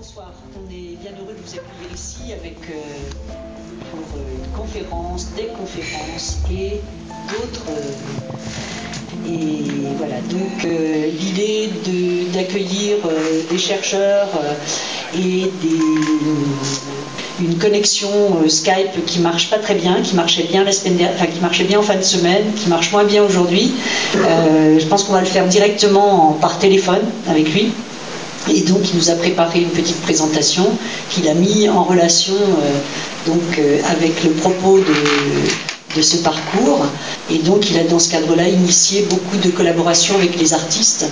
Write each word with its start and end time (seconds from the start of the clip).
bonsoir. 0.00 0.32
On 0.56 0.64
est 0.72 0.96
bien 1.02 1.10
heureux 1.20 1.34
de 1.36 1.42
vous 1.44 1.54
accueillir 1.58 1.92
ici 1.94 2.32
avec 2.32 2.56
euh, 2.70 2.80
pour 3.90 4.16
euh, 4.16 4.22
une 4.34 4.50
conférence, 4.58 5.26
des 5.36 5.48
conférences 5.48 6.38
et 6.50 6.80
d'autres. 7.28 7.66
euh, 7.68 7.92
et 9.28 9.62
voilà, 9.98 10.14
donc 10.30 10.62
l'idée 11.20 11.68
d'accueillir 12.32 12.96
des 13.50 13.58
chercheurs 13.58 14.28
et 15.14 15.50
des, 15.60 17.44
une 17.44 17.58
connexion 17.58 18.08
Skype 18.48 19.04
qui 19.06 19.18
marche 19.18 19.50
pas 19.50 19.58
très 19.58 19.74
bien, 19.74 20.00
qui 20.02 20.14
marchait 20.14 20.44
bien 20.44 20.64
la 20.64 20.72
semaine 20.72 20.96
dernière, 20.96 21.16
enfin 21.16 21.26
qui 21.26 21.40
marchait 21.40 21.64
bien 21.64 21.80
en 21.80 21.82
fin 21.82 21.96
de 21.96 22.02
semaine, 22.02 22.54
qui 22.54 22.68
marche 22.70 22.90
moins 22.92 23.04
bien 23.04 23.22
aujourd'hui. 23.22 23.72
Je 24.14 24.86
pense 24.86 25.04
qu'on 25.04 25.12
va 25.12 25.20
le 25.20 25.26
faire 25.26 25.46
directement 25.46 26.30
en- 26.30 26.32
par 26.32 26.58
téléphone 26.58 27.02
avec 27.28 27.52
lui. 27.52 27.72
Et 28.48 28.60
donc, 28.62 28.78
il 28.90 28.96
nous 28.96 29.10
a 29.10 29.14
préparé 29.14 29.60
une 29.60 29.68
petite 29.68 30.00
présentation 30.00 30.64
qu'il 31.10 31.28
a 31.28 31.34
mis 31.34 31.68
en 31.68 31.84
relation 31.84 32.34
euh, 32.34 33.30
donc, 33.30 33.42
euh, 33.58 33.78
avec 33.90 34.24
le 34.24 34.30
propos 34.30 34.78
de, 34.78 36.00
ce 36.00 36.16
parcours. 36.18 36.86
Et 37.30 37.38
donc, 37.38 37.70
il 37.70 37.78
a 37.78 37.84
dans 37.84 37.98
ce 37.98 38.10
cadre-là 38.10 38.48
initié 38.48 39.06
beaucoup 39.10 39.36
de 39.36 39.50
collaborations 39.50 40.14
avec 40.14 40.40
les 40.40 40.54
artistes 40.54 41.06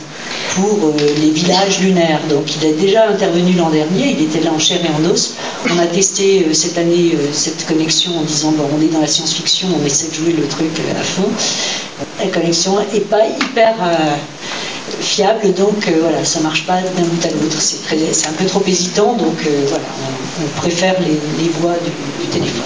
pour 0.55 0.79
euh, 0.85 0.93
les 1.21 1.31
villages 1.31 1.81
lunaires. 1.81 2.21
Donc, 2.31 2.45
il 2.57 2.67
a 2.67 2.73
déjà 2.73 3.09
intervenu 3.09 3.53
l'an 3.53 3.71
dernier, 3.71 4.17
il 4.19 4.25
était 4.25 4.41
là 4.41 4.51
en 4.53 4.59
chair 4.59 4.79
et 4.83 4.89
en 4.89 5.11
os. 5.11 5.35
On 5.71 5.79
a 5.79 5.87
testé 5.87 6.47
cette 6.55 6.79
année 6.79 7.15
cette 7.33 7.67
connexion 7.67 8.13
en 8.19 8.23
disant 8.23 8.53
bon, 8.53 8.65
on 8.77 8.81
est 8.81 8.91
dans 8.91 9.01
la 9.01 9.07
science-fiction, 9.07 9.69
on 9.79 9.85
essaie 9.85 10.09
de 10.09 10.15
jouer 10.15 10.33
le 10.33 10.47
truc 10.47 10.71
à 10.99 11.03
fond. 11.03 11.29
La 12.21 12.29
connexion 12.29 12.79
n'est 12.93 13.01
pas 13.01 13.27
hyper. 13.27 13.75
Fiable, 15.01 15.55
donc 15.55 15.87
euh, 15.89 15.99
voilà, 16.01 16.25
ça 16.25 16.41
marche 16.41 16.67
pas 16.67 16.81
d'un 16.81 17.03
bout 17.03 17.25
à 17.25 17.31
l'autre. 17.31 17.61
C'est 17.61 18.27
un 18.27 18.33
peu 18.33 18.45
trop 18.47 18.63
hésitant, 18.67 19.15
donc 19.15 19.37
euh, 19.47 19.65
voilà, 19.69 19.85
on, 20.43 20.61
préfère 20.61 20.95
les, 21.01 21.49
voix 21.61 21.75
du, 22.21 22.27
téléphone. 22.27 22.65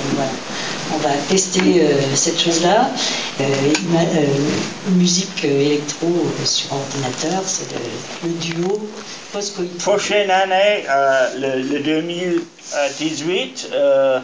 On 0.94 0.98
va 0.98 1.10
tester 1.28 1.60
euh, 1.82 1.92
cette 2.14 2.40
chose-là. 2.40 2.90
Musique 4.90 5.44
électro 5.44 6.08
sur 6.44 6.72
ordinateur, 6.72 7.42
c'est 7.46 7.66
le, 8.24 8.30
duo 8.30 8.88
post-coït. 9.32 9.78
Prochaine 9.78 10.30
année, 10.30 10.84
le, 11.38 11.62
le 11.62 11.80
2018, 11.80 13.70
euh, 13.72 14.20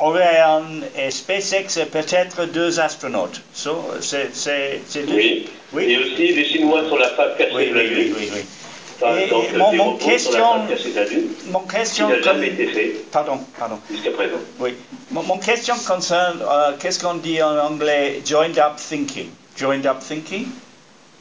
Orion 0.00 0.64
et 0.96 1.10
SpaceX 1.10 1.76
et 1.80 1.84
peut-être 1.86 2.46
deux 2.46 2.80
astronautes. 2.80 3.40
So, 3.54 3.84
c'est, 4.00 4.30
c'est, 4.34 4.80
c'est 4.88 5.06
deux- 5.06 5.14
Oui. 5.14 5.48
Oui. 5.72 5.84
Et 5.84 5.98
aussi 5.98 6.34
des 6.34 6.44
Chinois 6.44 6.84
sur 6.86 6.98
la 6.98 7.10
face 7.10 7.36
cachée 7.38 7.52
Oui, 7.54 7.68
de 7.70 7.74
la 7.74 7.80
oui, 7.82 7.88
oui, 7.90 7.94
Lune. 8.04 8.14
oui, 8.18 8.30
oui. 8.34 8.40
Enfin, 9.02 9.16
Et- 9.16 9.28
donc, 9.30 9.44
et 9.54 9.56
mon- 9.56 9.72
mon 9.74 9.96
question- 9.96 10.66
la 10.94 11.04
Lune, 11.04 11.28
Mon 11.52 11.60
qui 11.60 11.76
question, 11.76 12.08
jamais 12.22 12.48
été 12.48 12.66
fait 12.68 12.96
pardon, 13.12 13.38
pardon. 13.58 13.78
jusqu'à 13.90 14.10
présent. 14.10 14.36
Oui. 14.58 14.74
Mon, 15.10 15.22
mon 15.22 15.38
question 15.38 15.74
concerne, 15.86 16.40
euh, 16.42 16.72
qu'est-ce 16.78 16.98
qu'on 16.98 17.14
dit 17.14 17.42
en 17.42 17.56
anglais, 17.58 18.20
joined 18.26 18.58
up 18.58 18.76
thinking. 18.76 19.28
Joined 19.56 19.86
up 19.86 19.98
thinking. 20.00 20.46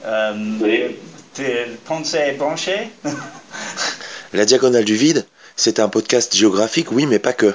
Euh, 0.06 0.34
Oui. 0.62 0.96
tes 1.34 1.66
pensées 1.86 2.34
branchées. 2.38 2.90
La 4.34 4.46
Diagonale 4.46 4.86
du 4.86 4.96
Vide, 4.96 5.26
c'est 5.56 5.80
un 5.80 5.90
podcast 5.90 6.36
géographique, 6.36 6.92
oui, 6.92 7.06
mais 7.06 7.20
pas 7.20 7.34
que. 7.34 7.54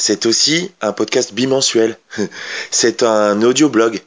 C'est 0.00 0.24
aussi 0.24 0.72
un 0.80 0.94
podcast 0.94 1.34
bimensuel. 1.34 1.98
C'est 2.70 3.02
un 3.02 3.42
audio-blog. 3.42 4.00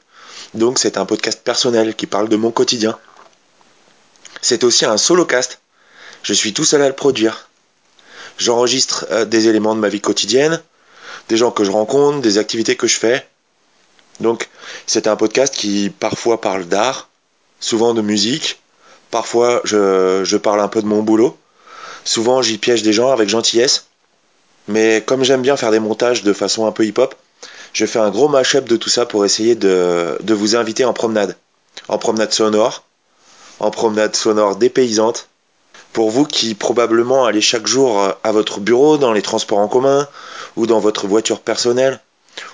Donc 0.55 0.79
c'est 0.79 0.97
un 0.97 1.05
podcast 1.05 1.41
personnel 1.43 1.93
qui 1.95 2.07
parle 2.07 2.29
de 2.29 2.35
mon 2.35 2.49
quotidien. 2.49 2.97
C'est 4.41 4.63
aussi 4.63 4.85
un 4.85 4.97
solocast. 4.97 5.59
Je 6.23 6.33
suis 6.33 6.51
tout 6.51 6.65
seul 6.65 6.81
à 6.81 6.87
le 6.87 6.95
produire. 6.95 7.47
J'enregistre 8.39 9.05
euh, 9.11 9.25
des 9.25 9.47
éléments 9.47 9.75
de 9.75 9.81
ma 9.81 9.89
vie 9.89 10.01
quotidienne, 10.01 10.63
des 11.29 11.37
gens 11.37 11.51
que 11.51 11.63
je 11.63 11.69
rencontre, 11.69 12.21
des 12.21 12.39
activités 12.39 12.75
que 12.75 12.87
je 12.87 12.97
fais. 12.97 13.27
Donc 14.19 14.49
c'est 14.87 15.05
un 15.05 15.15
podcast 15.15 15.53
qui 15.53 15.91
parfois 15.91 16.41
parle 16.41 16.65
d'art, 16.65 17.07
souvent 17.59 17.93
de 17.93 18.01
musique, 18.01 18.59
parfois 19.11 19.61
je, 19.63 20.23
je 20.23 20.37
parle 20.37 20.61
un 20.61 20.69
peu 20.69 20.81
de 20.81 20.87
mon 20.87 21.03
boulot. 21.03 21.37
Souvent, 22.03 22.41
j'y 22.41 22.57
piège 22.57 22.81
des 22.81 22.93
gens 22.93 23.11
avec 23.11 23.29
gentillesse. 23.29 23.85
Mais 24.67 25.03
comme 25.05 25.23
j'aime 25.23 25.41
bien 25.41 25.57
faire 25.57 25.71
des 25.71 25.79
montages 25.79 26.23
de 26.23 26.33
façon 26.33 26.65
un 26.65 26.71
peu 26.71 26.85
hip-hop, 26.85 27.15
je 27.73 27.85
fais 27.85 27.99
un 27.99 28.09
gros 28.09 28.29
mash-up 28.29 28.65
de 28.65 28.77
tout 28.77 28.89
ça 28.89 29.05
pour 29.05 29.25
essayer 29.25 29.55
de, 29.55 30.17
vous 30.29 30.55
inviter 30.55 30.85
en 30.85 30.93
promenade. 30.93 31.35
En 31.87 31.97
promenade 31.97 32.31
sonore, 32.31 32.83
en 33.59 33.71
promenade 33.71 34.15
sonore 34.15 34.55
dépaysante. 34.55 35.27
Pour 35.91 36.09
vous 36.09 36.25
qui 36.25 36.55
probablement 36.55 37.25
allez 37.25 37.41
chaque 37.41 37.67
jour 37.67 38.01
à 38.23 38.31
votre 38.31 38.59
bureau, 38.59 38.97
dans 38.97 39.11
les 39.13 39.21
transports 39.21 39.59
en 39.59 39.67
commun, 39.67 40.07
ou 40.55 40.65
dans 40.65 40.79
votre 40.79 41.07
voiture 41.07 41.39
personnelle, 41.39 41.99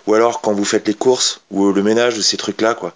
ou 0.08 0.14
alors 0.14 0.42
quand 0.42 0.54
vous 0.54 0.66
faites 0.66 0.88
les 0.88 0.94
courses, 0.94 1.42
ou 1.52 1.72
le 1.72 1.84
ménage, 1.84 2.18
ou 2.18 2.22
ces 2.22 2.38
trucs-là, 2.38 2.74
quoi. 2.74 2.94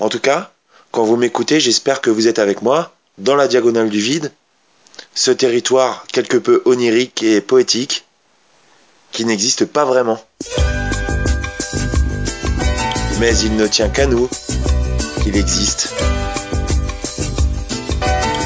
En 0.00 0.08
tout 0.08 0.18
cas, 0.18 0.50
quand 0.90 1.04
vous 1.04 1.16
m'écoutez, 1.16 1.60
j'espère 1.60 2.00
que 2.00 2.10
vous 2.10 2.28
êtes 2.28 2.38
avec 2.38 2.60
moi, 2.60 2.92
dans 3.18 3.36
la 3.36 3.48
diagonale 3.48 3.88
du 3.88 4.00
vide, 4.00 4.32
ce 5.14 5.30
territoire 5.30 6.04
quelque 6.12 6.36
peu 6.36 6.62
onirique 6.64 7.22
et 7.22 7.40
poétique 7.40 8.04
qui 9.10 9.24
n'existe 9.24 9.66
pas 9.66 9.84
vraiment. 9.84 10.22
Mais 13.20 13.36
il 13.38 13.56
ne 13.56 13.66
tient 13.66 13.90
qu'à 13.90 14.06
nous 14.06 14.28
qu'il 15.22 15.36
existe. 15.36 15.94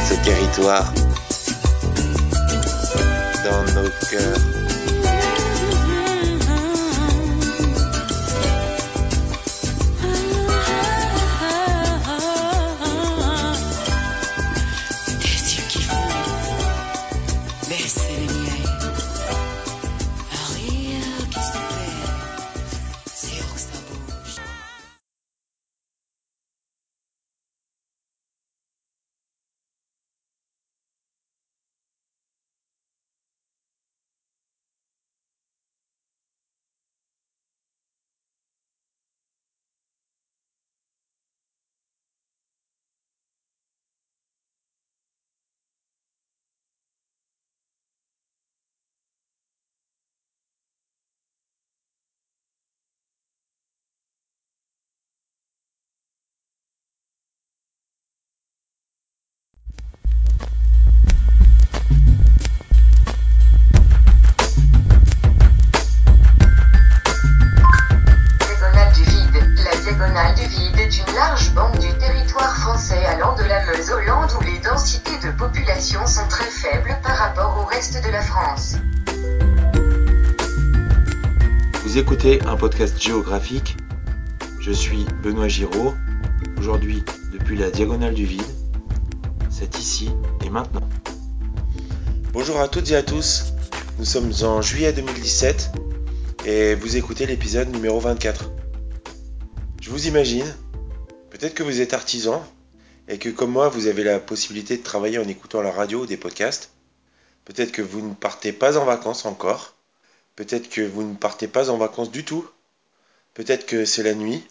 Ce 0.09 0.25
territoire 0.25 0.93
dans 3.45 3.83
nos 3.83 3.89
cœurs. 4.11 4.56
Un 82.27 82.57
podcast 82.57 83.01
géographique. 83.01 83.77
Je 84.59 84.73
suis 84.73 85.05
Benoît 85.23 85.47
Giraud. 85.47 85.95
Aujourd'hui, 86.59 87.05
depuis 87.33 87.57
la 87.57 87.71
diagonale 87.71 88.15
du 88.15 88.25
vide, 88.25 88.43
c'est 89.49 89.79
ici 89.79 90.11
et 90.45 90.51
maintenant. 90.51 90.89
Bonjour 92.33 92.59
à 92.59 92.67
toutes 92.67 92.91
et 92.91 92.97
à 92.97 93.05
tous. 93.05 93.53
Nous 94.01 94.05
sommes 94.05 94.33
en 94.43 94.61
juillet 94.61 94.93
2017 94.93 95.71
et 96.47 96.75
vous 96.75 96.97
écoutez 96.97 97.27
l'épisode 97.27 97.69
numéro 97.69 98.01
24. 98.01 98.51
Je 99.81 99.91
vous 99.91 100.09
imagine, 100.09 100.53
peut-être 101.31 101.55
que 101.55 101.63
vous 101.63 101.81
êtes 101.81 101.95
artisan 101.95 102.45
et 103.07 103.19
que 103.19 103.29
comme 103.29 103.53
moi 103.53 103.69
vous 103.69 103.87
avez 103.87 104.03
la 104.03 104.19
possibilité 104.19 104.77
de 104.77 104.83
travailler 104.83 105.19
en 105.19 105.29
écoutant 105.29 105.63
la 105.63 105.71
radio 105.71 106.01
ou 106.03 106.07
des 106.07 106.17
podcasts. 106.17 106.73
Peut-être 107.45 107.71
que 107.71 107.83
vous 107.83 108.01
ne 108.01 108.15
partez 108.15 108.51
pas 108.51 108.79
en 108.79 108.85
vacances 108.85 109.27
encore. 109.27 109.76
Peut-être 110.37 110.69
que 110.69 110.83
vous 110.83 111.03
ne 111.03 111.17
partez 111.17 111.49
pas 111.49 111.71
en 111.71 111.79
vacances 111.79 112.11
du 112.11 112.25
tout. 112.25 112.49
Peut-être 113.35 113.67
que 113.67 113.85
c'est 113.85 114.03
la 114.03 114.15
nuit. 114.15 114.47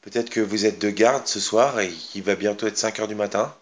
Peut-être 0.00 0.30
que 0.30 0.40
vous 0.40 0.64
êtes 0.64 0.78
de 0.78 0.90
garde 0.90 1.26
ce 1.26 1.40
soir 1.40 1.78
et 1.80 1.90
qu'il 1.90 2.22
va 2.22 2.34
bientôt 2.34 2.66
être 2.66 2.78
5 2.78 3.00
heures 3.00 3.08
du 3.08 3.14
matin. 3.14 3.54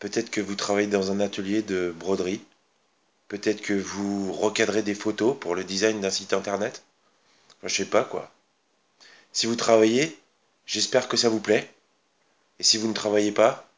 Peut-être 0.00 0.30
que 0.30 0.40
vous 0.40 0.56
travaillez 0.56 0.88
dans 0.88 1.12
un 1.12 1.20
atelier 1.20 1.62
de 1.62 1.94
broderie. 1.96 2.42
Peut-être 3.28 3.62
que 3.62 3.72
vous 3.72 4.32
recadrez 4.32 4.82
des 4.82 4.94
photos 4.94 5.36
pour 5.38 5.54
le 5.54 5.64
design 5.64 6.00
d'un 6.00 6.10
site 6.10 6.32
internet. 6.32 6.82
Enfin, 7.58 7.68
je 7.68 7.74
sais 7.74 7.84
pas 7.86 8.04
quoi. 8.04 8.30
Si 9.32 9.46
vous 9.46 9.56
travaillez, 9.56 10.18
j'espère 10.66 11.08
que 11.08 11.16
ça 11.16 11.28
vous 11.28 11.40
plaît. 11.40 11.70
Et 12.58 12.62
si 12.62 12.76
vous 12.76 12.88
ne 12.88 12.94
travaillez 12.94 13.32
pas, 13.32 13.68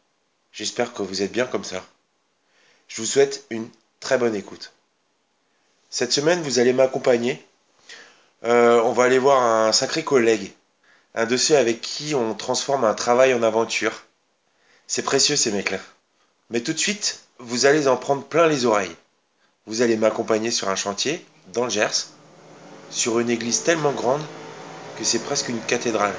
j'espère 0.52 0.94
que 0.94 1.02
vous 1.02 1.22
êtes 1.22 1.32
bien 1.32 1.46
comme 1.46 1.64
ça. 1.64 1.84
Je 2.88 3.00
vous 3.02 3.06
souhaite 3.06 3.44
une 3.50 3.68
très 4.00 4.18
bonne 4.18 4.34
écoute. 4.34 4.72
Cette 5.90 6.12
semaine, 6.12 6.42
vous 6.42 6.58
allez 6.58 6.74
m'accompagner. 6.74 7.42
Euh, 8.44 8.80
on 8.82 8.92
va 8.92 9.04
aller 9.04 9.18
voir 9.18 9.42
un 9.42 9.72
sacré 9.72 10.04
collègue. 10.04 10.52
Un 11.14 11.24
de 11.24 11.36
ceux 11.38 11.56
avec 11.56 11.80
qui 11.80 12.14
on 12.14 12.34
transforme 12.34 12.84
un 12.84 12.92
travail 12.92 13.32
en 13.32 13.42
aventure. 13.42 14.04
C'est 14.86 15.02
précieux 15.02 15.36
ces 15.36 15.50
mecs-là. 15.50 15.78
Mais 16.50 16.60
tout 16.60 16.74
de 16.74 16.78
suite, 16.78 17.20
vous 17.38 17.64
allez 17.64 17.88
en 17.88 17.96
prendre 17.96 18.22
plein 18.22 18.46
les 18.46 18.66
oreilles. 18.66 18.94
Vous 19.66 19.80
allez 19.80 19.96
m'accompagner 19.96 20.50
sur 20.50 20.68
un 20.68 20.76
chantier, 20.76 21.24
dans 21.54 21.64
le 21.64 21.70
Gers, 21.70 22.08
sur 22.90 23.18
une 23.18 23.30
église 23.30 23.62
tellement 23.62 23.92
grande 23.92 24.22
que 24.98 25.04
c'est 25.04 25.18
presque 25.20 25.48
une 25.48 25.60
cathédrale. 25.60 26.14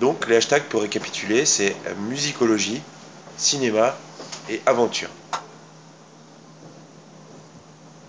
Donc 0.00 0.28
les 0.28 0.36
hashtags 0.36 0.64
pour 0.64 0.82
récapituler, 0.82 1.44
c'est 1.44 1.74
musicologie, 2.08 2.82
cinéma 3.36 3.96
et 4.48 4.60
aventure. 4.64 5.10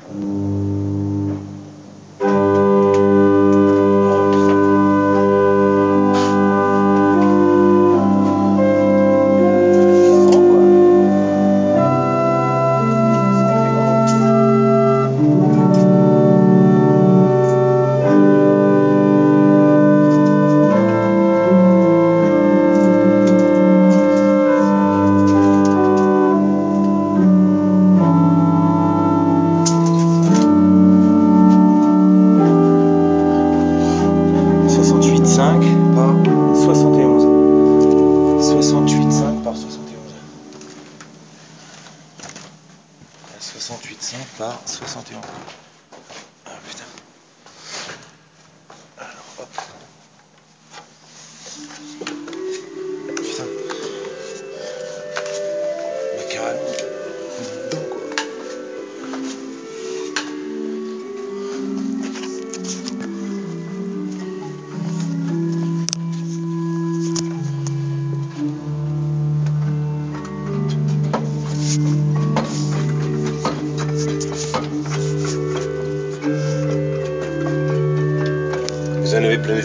Par 0.10 0.49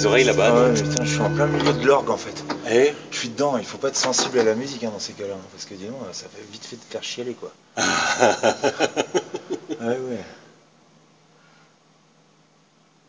les 0.04 0.10
oreilles 0.10 0.24
là-bas. 0.24 0.54
Ah 0.56 0.62
ouais, 0.68 0.74
putain, 0.82 1.04
je 1.04 1.10
suis 1.10 1.22
en 1.22 1.30
plein 1.30 1.46
milieu 1.46 1.72
de 1.72 1.86
l'orgue 1.86 2.10
en 2.10 2.16
fait. 2.16 2.44
Eh 2.70 2.92
Je 3.10 3.16
suis 3.16 3.28
dedans, 3.28 3.56
il 3.56 3.64
faut 3.64 3.78
pas 3.78 3.88
être 3.88 3.96
sensible 3.96 4.38
à 4.38 4.44
la 4.44 4.54
musique 4.54 4.84
hein, 4.84 4.90
dans 4.90 4.98
ces 4.98 5.12
cas-là, 5.14 5.34
hein, 5.34 5.46
parce 5.52 5.64
que 5.64 5.74
dis 5.74 5.86
donc, 5.86 5.98
ça 6.12 6.26
fait 6.28 6.42
vite 6.50 6.64
fait 6.64 6.76
de 6.76 6.82
faire 6.88 7.02
chialer 7.02 7.34
quoi. 7.34 7.52
ouais, 7.78 7.84
ouais. 9.80 10.24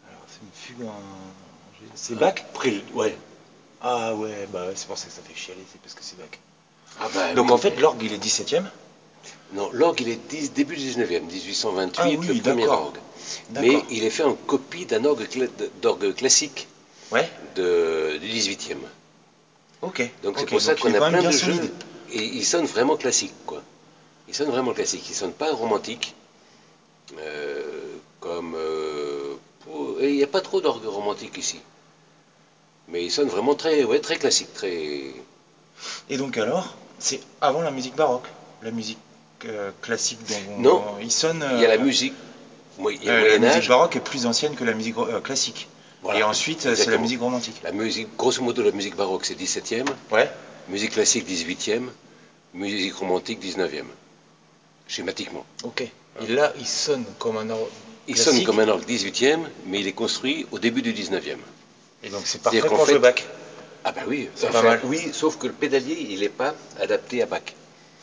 Alors, 0.07 0.25
c'est 0.27 0.41
une 0.41 0.77
fugue 0.77 0.85
en. 0.87 0.93
C'est 1.95 2.15
Bach? 2.15 2.35
Le- 2.63 2.81
ouais. 2.93 3.17
Ah 3.81 4.15
ouais, 4.15 4.47
bah 4.51 4.65
ouais, 4.67 4.73
c'est 4.75 4.87
pour 4.87 4.97
ça 4.97 5.07
que 5.07 5.13
ça 5.13 5.21
fait 5.21 5.35
chialer, 5.35 5.63
c'est 5.71 5.79
parce 5.81 5.93
que 5.93 6.01
c'est 6.03 6.17
Bach. 6.17 6.27
Ah 6.99 7.07
bah, 7.13 7.33
Donc 7.35 7.47
oui. 7.47 7.51
en 7.53 7.57
fait, 7.57 7.79
l'orgue 7.79 8.01
il 8.03 8.13
est 8.13 8.17
17 8.17 8.53
e 8.53 8.61
Non, 9.53 9.69
l'orgue, 9.73 10.01
il 10.01 10.09
est 10.09 10.15
10 10.29 10.51
début 10.53 10.75
19e, 10.75 11.21
1828, 11.21 12.01
Ah 12.01 12.07
oui, 12.09 12.27
le 12.27 12.41
premier 12.41 12.67
orgue. 12.67 12.97
Mais 13.53 13.83
il 13.89 14.03
est 14.03 14.09
fait 14.09 14.23
en 14.23 14.33
copie 14.33 14.85
d'un 14.85 15.03
orgue, 15.05 15.23
cla- 15.27 15.49
d'orgue 15.81 16.13
classique 16.15 16.67
Ouais, 17.11 17.29
de, 17.55 18.17
du 18.17 18.27
18e. 18.27 18.77
ok. 19.81 20.09
Donc 20.23 20.35
c'est 20.39 20.45
pour 20.47 20.59
ça 20.61 20.75
qu'on 20.75 20.93
a 20.93 21.09
plein 21.09 21.21
de 21.21 21.31
jeux. 21.31 21.53
solide. 21.53 21.71
Et 22.11 22.23
il 22.23 22.45
sonne 22.45 22.65
vraiment 22.65 22.95
classique, 22.97 23.33
quoi. 23.45 23.61
Il 24.27 24.33
sonne 24.35 24.49
vraiment 24.49 24.73
classique. 24.73 25.05
Il 25.09 25.13
sonne 25.15 25.33
pas 25.33 25.51
romantique. 25.53 26.15
euh, 27.19 27.61
comme. 28.19 28.55
euh, 28.55 29.35
pour- 29.59 30.01
et 30.01 30.09
il 30.09 30.15
n'y 30.17 30.23
a 30.23 30.27
pas 30.27 30.41
trop 30.41 30.59
d'orgue 30.61 30.85
romantique 30.85 31.37
ici. 31.37 31.59
Mais 32.87 33.03
il 33.05 33.11
sonne 33.11 33.27
vraiment 33.27 33.53
très, 33.55 33.83
ouais, 33.83 33.99
très 33.99 34.17
classique, 34.17 34.51
très. 34.53 35.11
Et 36.09 36.17
donc 36.17 36.37
alors, 36.37 36.75
c'est 36.99 37.19
avant 37.41 37.61
la 37.61 37.69
musique 37.71 37.95
baroque, 37.95 38.27
la 38.63 38.71
musique 38.71 38.97
euh, 39.45 39.71
classique 39.81 40.19
dont 40.27 40.35
on- 40.57 40.59
Non. 40.61 40.83
il 41.01 41.11
sonne. 41.11 41.45
Il 41.53 41.59
y 41.61 41.65
a 41.65 41.67
la 41.67 41.75
euh, 41.75 41.85
musique. 41.85 42.13
La 43.03 43.37
musique 43.39 43.67
baroque 43.67 43.95
est 43.95 43.99
plus 44.01 44.25
ancienne 44.25 44.55
que 44.55 44.63
la 44.63 44.73
musique 44.73 44.95
classique. 45.23 45.67
Voilà. 46.05 46.19
Et 46.19 46.23
ensuite, 46.23 46.75
c'est 46.75 46.91
la 46.91 46.99
musique 46.99 47.19
romantique. 47.19 47.59
La 47.63 47.71
musique, 47.71 48.09
grosso 48.15 48.43
modo, 48.43 48.61
la 48.61 48.71
musique 48.71 48.95
baroque, 48.95 49.25
c'est 49.25 49.33
17e. 49.33 49.87
Ouais. 50.11 50.29
Musique 50.69 50.91
classique, 50.91 51.27
18e. 51.27 51.81
Musique 52.53 52.93
romantique, 52.93 53.43
19e. 53.43 53.85
Schématiquement. 54.87 55.43
Ok. 55.63 55.81
Et 55.81 56.27
là, 56.27 56.53
il 56.59 56.67
sonne 56.67 57.05
comme 57.17 57.37
un 57.37 57.49
orgue. 57.49 57.71
Il 58.07 58.15
sonne 58.17 58.43
comme 58.43 58.59
un 58.59 58.67
orgue 58.67 58.87
18e, 58.87 59.39
mais 59.65 59.79
il 59.79 59.87
est 59.87 59.93
construit 59.93 60.45
au 60.51 60.59
début 60.59 60.83
du 60.83 60.93
19e. 60.93 61.37
Et 62.03 62.09
donc 62.09 62.21
c'est 62.25 62.39
parfait 62.39 62.61
pour 62.61 62.85
jouer 62.85 62.99
Bach. 62.99 63.23
Ah 63.83 63.91
bah 63.91 64.01
oui, 64.07 64.29
C'est 64.35 64.51
pas 64.51 64.61
mal. 64.61 64.81
Oui, 64.83 65.09
sauf 65.11 65.39
que 65.39 65.47
le 65.47 65.53
pédalier, 65.53 65.97
il 66.11 66.19
n'est 66.19 66.29
pas 66.29 66.53
adapté 66.79 67.23
à 67.23 67.25
Bach. 67.25 67.41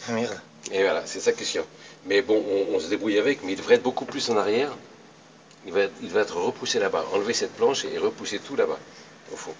Ah, 0.09 0.13
Merde. 0.13 0.41
Et 0.73 0.83
voilà, 0.83 1.05
c'est 1.07 1.21
ça 1.21 1.31
qui 1.31 1.45
est 1.45 1.47
chiant. 1.47 1.67
Mais 2.07 2.21
bon, 2.21 2.45
on, 2.51 2.75
on 2.75 2.81
se 2.81 2.89
débrouille 2.89 3.19
avec, 3.19 3.45
mais 3.45 3.53
il 3.53 3.57
devrait 3.57 3.77
être 3.77 3.83
beaucoup 3.85 4.05
plus 4.07 4.29
en 4.29 4.37
arrière. 4.37 4.77
Il 5.67 5.73
va, 5.73 5.81
être- 5.83 5.95
il 6.03 6.11
va 6.11 6.21
être 6.23 6.37
repoussé 6.37 6.79
là-bas. 6.79 7.05
Enlever 7.13 7.35
cette 7.35 7.53
planche 7.55 7.85
et 7.85 7.97
repousser 7.99 8.39
tout 8.41 8.57
là-bas, 8.57 8.79
au 9.33 9.37
fond. 9.37 9.55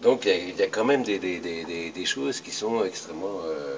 Donc 0.00 0.24
il 0.24 0.28
y 0.28 0.32
a, 0.32 0.36
il 0.36 0.56
y 0.56 0.62
a 0.62 0.68
quand 0.68 0.84
même 0.84 1.02
des, 1.02 1.18
des- 1.18 1.40
des- 1.40 1.64
des- 1.64 1.90
des 1.90 2.04
choses 2.06 2.40
qui 2.40 2.52
sont 2.52 2.84
extrêmement, 2.84 3.40
euh, 3.44 3.76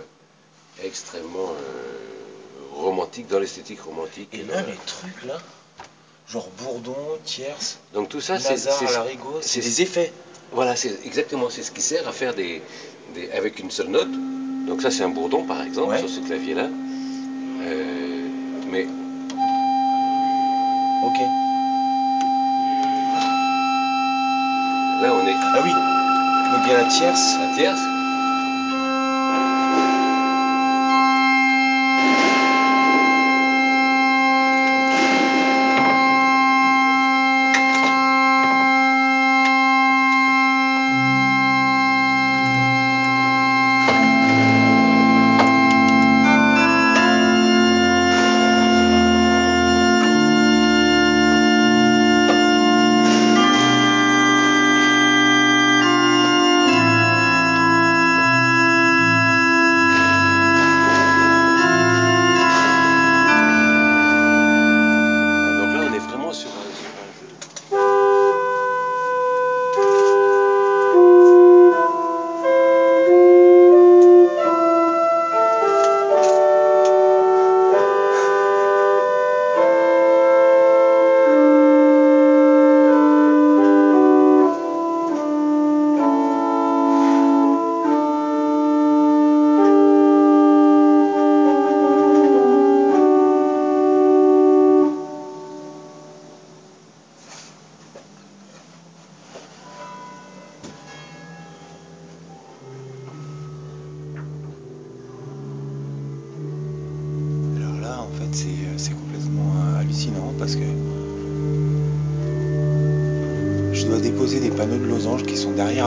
extrêmement 0.83 1.52
euh, 1.52 2.75
romantiques 2.75 3.26
dans 3.28 3.38
l'esthétique 3.38 3.80
romantique. 3.80 4.28
Et 4.33 4.42
là, 4.42 4.61
les 4.62 4.76
trucs 4.87 5.23
là, 5.25 5.38
genre 6.28 6.49
Bourdon, 6.59 7.19
Tierce, 7.25 7.78
Donc 7.95 8.09
tout 8.11 8.21
ça, 8.21 8.38
c'est 8.38 8.57
c'est- 9.40 9.61
des 9.61 9.80
effets. 9.83 10.12
Voilà, 10.52 10.76
c'est 10.76 10.99
exactement, 11.07 11.49
c'est 11.49 11.62
ce 11.62 11.71
qui 11.71 11.80
sert 11.80 12.07
à 12.07 12.12
faire 12.12 12.35
des, 12.35 12.61
avec 13.33 13.59
une 13.59 13.71
seule 13.71 13.87
note. 13.88 14.11
Donc 14.66 14.83
ça, 14.83 14.90
c'est 14.90 15.02
un 15.04 15.09
bourdon, 15.09 15.42
par 15.42 15.62
exemple, 15.62 15.92
Ouais. 15.92 15.99
sur 16.00 16.09
ce 16.11 16.21
clavier-là. 16.21 16.64
Euh, 16.64 16.69
mais 18.70 18.86
Ok. 21.02 21.18
là, 25.02 25.14
on 25.14 25.26
est 25.26 25.34
Ah 25.54 25.60
oui. 25.64 25.70
Donc 25.72 26.60
il 26.66 26.72
y 26.72 26.74
a 26.74 26.82
la 26.82 26.88
tierce. 26.88 27.36
à 27.42 27.54
tierce. 27.56 28.00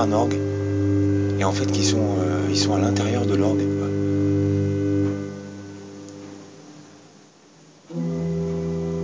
Un 0.03 0.11
orgue 0.11 0.35
et 1.39 1.43
en 1.45 1.51
fait 1.53 1.71
qui 1.71 1.83
sont, 1.83 2.17
euh, 2.19 2.47
ils 2.49 2.57
sont 2.57 2.75
à 2.75 2.79
l'intérieur 2.79 3.25
de 3.25 3.35
l'orgue. 3.35 3.61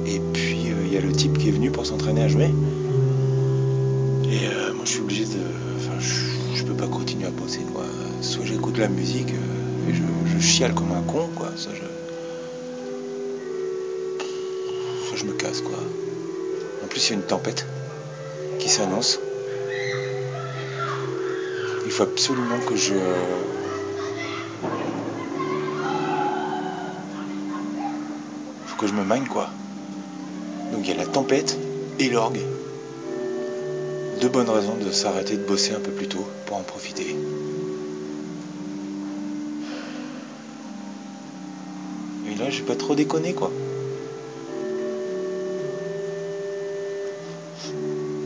Et 0.06 0.20
puis 0.34 0.72
euh, 0.72 0.86
il 0.86 0.94
y 0.94 0.98
a 0.98 1.02
le 1.02 1.12
type 1.14 1.38
qui 1.38 1.48
est 1.48 1.52
venu 1.52 1.72
pour 1.72 1.86
s'entraîner 1.86 2.24
à 2.24 2.28
jouer. 2.28 2.50
Et 4.26 4.48
euh, 4.48 4.74
moi 4.74 4.84
je 4.84 4.90
suis 4.90 5.00
obligé 5.00 5.24
de. 5.24 5.40
Enfin 5.78 6.00
je, 6.00 6.64
peux 6.64 6.74
pas 6.74 6.88
continuer 6.88 7.28
à 7.28 7.32
bosser 7.32 7.62
quoi. 7.74 7.84
Soit 8.22 8.46
j'écoute 8.46 8.78
la 8.78 8.90
musique 8.90 9.30
et 9.90 9.94
je, 9.94 10.04
je 10.26 10.40
chiale 10.40 10.74
comme 10.74 10.92
un 10.92 11.02
con 11.02 11.30
quoi. 11.36 11.52
Soit 11.56 11.74
je. 11.76 11.86
Soit 15.08 15.18
je 15.18 15.24
me 15.24 15.34
casse 15.34 15.62
quoi. 15.62 15.80
En 16.84 16.88
plus 16.88 17.08
il 17.08 17.12
y 17.12 17.14
a 17.14 17.16
une 17.16 17.26
tempête 17.26 17.66
qui 18.60 18.68
s'annonce. 18.68 19.20
Faut 22.00 22.04
absolument 22.04 22.60
que 22.66 22.78
je. 22.78 22.94
Faut 28.68 28.78
que 28.78 28.88
je 28.88 28.94
me 28.94 29.04
magne 29.04 29.26
quoi. 29.26 29.50
Donc 30.72 30.88
il 30.88 30.92
y 30.92 30.94
a 30.94 30.96
la 30.96 31.06
tempête 31.06 31.58
et 32.00 32.10
l'orgue. 32.10 32.40
Deux 34.22 34.30
bonnes 34.30 34.50
raisons 34.50 34.76
de 34.76 34.90
s'arrêter 34.94 35.36
de 35.36 35.44
bosser 35.44 35.74
un 35.74 35.82
peu 35.82 35.92
plus 35.92 36.08
tôt 36.08 36.26
pour 36.46 36.56
en 36.56 36.62
profiter. 36.62 37.18
Et 42.32 42.36
là 42.36 42.50
j'ai 42.50 42.64
pas 42.64 42.76
trop 42.76 42.96
déconné 42.96 43.34
quoi. 43.34 43.52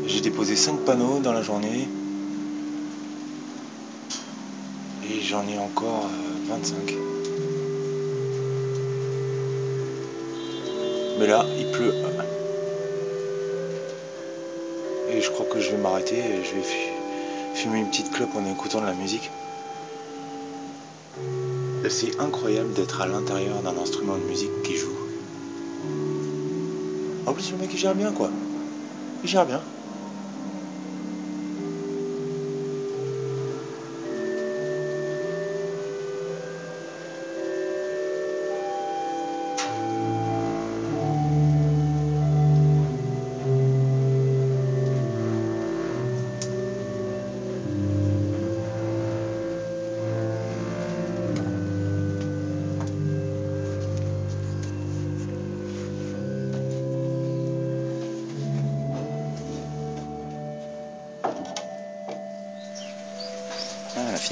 J'ai 0.05 0.21
déposé 0.21 0.55
5 0.55 0.81
panneaux 0.81 1.17
dans 1.17 1.33
la 1.33 1.41
journée. 1.41 1.89
Et 5.05 5.12
j'en 5.23 5.47
ai 5.47 5.57
encore 5.57 6.05
euh, 6.05 6.47
25. 6.47 6.93
Mais 11.19 11.27
là, 11.27 11.45
il 11.57 11.65
pleut. 11.71 11.93
Et 15.09 15.21
je 15.21 15.29
crois 15.31 15.45
que 15.45 15.59
je 15.59 15.71
vais 15.71 15.77
m'arrêter 15.77 16.17
et 16.17 16.43
je 16.43 16.55
vais 16.55 16.63
fu- 16.63 16.91
fumer 17.53 17.79
une 17.79 17.87
petite 17.87 18.11
clope 18.11 18.35
en 18.35 18.45
écoutant 18.51 18.81
de 18.81 18.85
la 18.87 18.93
musique. 18.93 19.29
C'est 21.89 22.19
incroyable 22.19 22.73
d'être 22.73 23.01
à 23.01 23.07
l'intérieur 23.07 23.61
d'un 23.61 23.77
instrument 23.77 24.17
de 24.17 24.23
musique 24.23 24.49
qui 24.63 24.75
joue. 24.75 24.97
En 27.27 27.33
plus, 27.33 27.51
le 27.51 27.57
mec 27.57 27.69
il 27.71 27.77
gère 27.77 27.93
bien 27.93 28.11
quoi. 28.11 28.31
Il 29.23 29.29
gère 29.29 29.45
bien. 29.45 29.61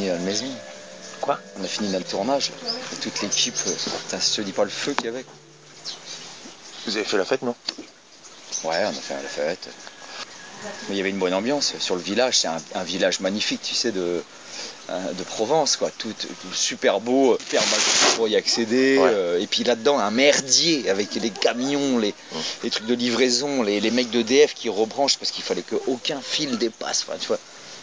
Fini 0.02 0.08
la 0.08 0.18
maison. 0.20 0.46
Quoi? 1.22 1.40
On 1.60 1.64
a 1.64 1.68
fini 1.68 1.90
notre 1.90 2.08
tournage. 2.08 2.52
Et 2.94 2.96
toute 2.98 3.22
l'équipe, 3.22 3.54
putain, 3.56 4.18
je 4.20 4.36
te 4.36 4.42
dis 4.42 4.52
pas 4.52 4.64
le 4.64 4.70
feu 4.70 4.94
qu'il 4.94 5.06
y 5.06 5.10
avait. 5.10 5.26
Vous 6.88 6.96
avez 6.96 7.06
fait 7.06 7.18
la 7.18 7.26
fête, 7.26 7.44
non? 7.44 7.56
Ouais, 8.64 8.84
on 8.86 8.90
a 8.90 8.94
fait 8.94 9.14
la 9.14 9.30
fête. 9.30 9.68
Mais 10.88 10.96
il 10.96 10.98
y 10.98 11.00
avait 11.00 11.10
une 11.10 11.20
bonne 11.20 11.34
ambiance 11.34 11.74
sur 11.80 11.96
le 11.96 12.02
village. 12.02 12.40
C'est 12.40 12.48
un, 12.48 12.58
un 12.76 12.84
village 12.84 13.20
magnifique, 13.20 13.62
tu 13.64 13.76
sais, 13.76 13.92
de, 13.92 14.24
euh, 14.90 15.12
de 15.14 15.24
Provence, 15.24 15.76
quoi. 15.78 15.92
Tout, 15.98 16.14
tout 16.14 16.54
super 16.54 17.00
beau, 17.00 17.38
super 17.40 17.62
magique 17.62 18.16
pour 18.16 18.28
y 18.28 18.36
accéder. 18.36 18.98
Ouais. 18.98 19.10
euh, 19.12 19.40
et 19.40 19.46
puis 19.48 19.64
là-dedans, 19.64 20.00
un 20.00 20.12
merdier 20.12 20.90
avec 20.90 21.14
les 21.16 21.30
camions, 21.30 22.00
les, 22.00 22.14
les 22.64 22.70
trucs 22.72 22.88
de 22.88 22.96
livraison, 22.96 23.62
les, 23.62 23.80
les 23.80 23.92
mecs 23.92 24.10
d'EDF 24.10 24.56
qui 24.56 24.70
rebranchent 24.70 25.18
parce 25.18 25.32
qu'il 25.32 25.44
fallait 25.44 25.64
qu'aucun 25.64 26.20
fil 26.22 26.58
dépasse. 26.58 27.06
Enfin, 27.08 27.18
tu 27.20 27.28
vois, 27.28 27.40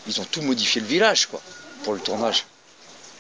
ils 0.09 0.21
ont 0.21 0.27
tout 0.31 0.43
modifié 0.43 0.81
le 0.81 0.87
village, 0.89 1.27
quoi, 1.27 1.41
pour 1.85 1.95
le 1.95 2.01
tournage. 2.01 2.45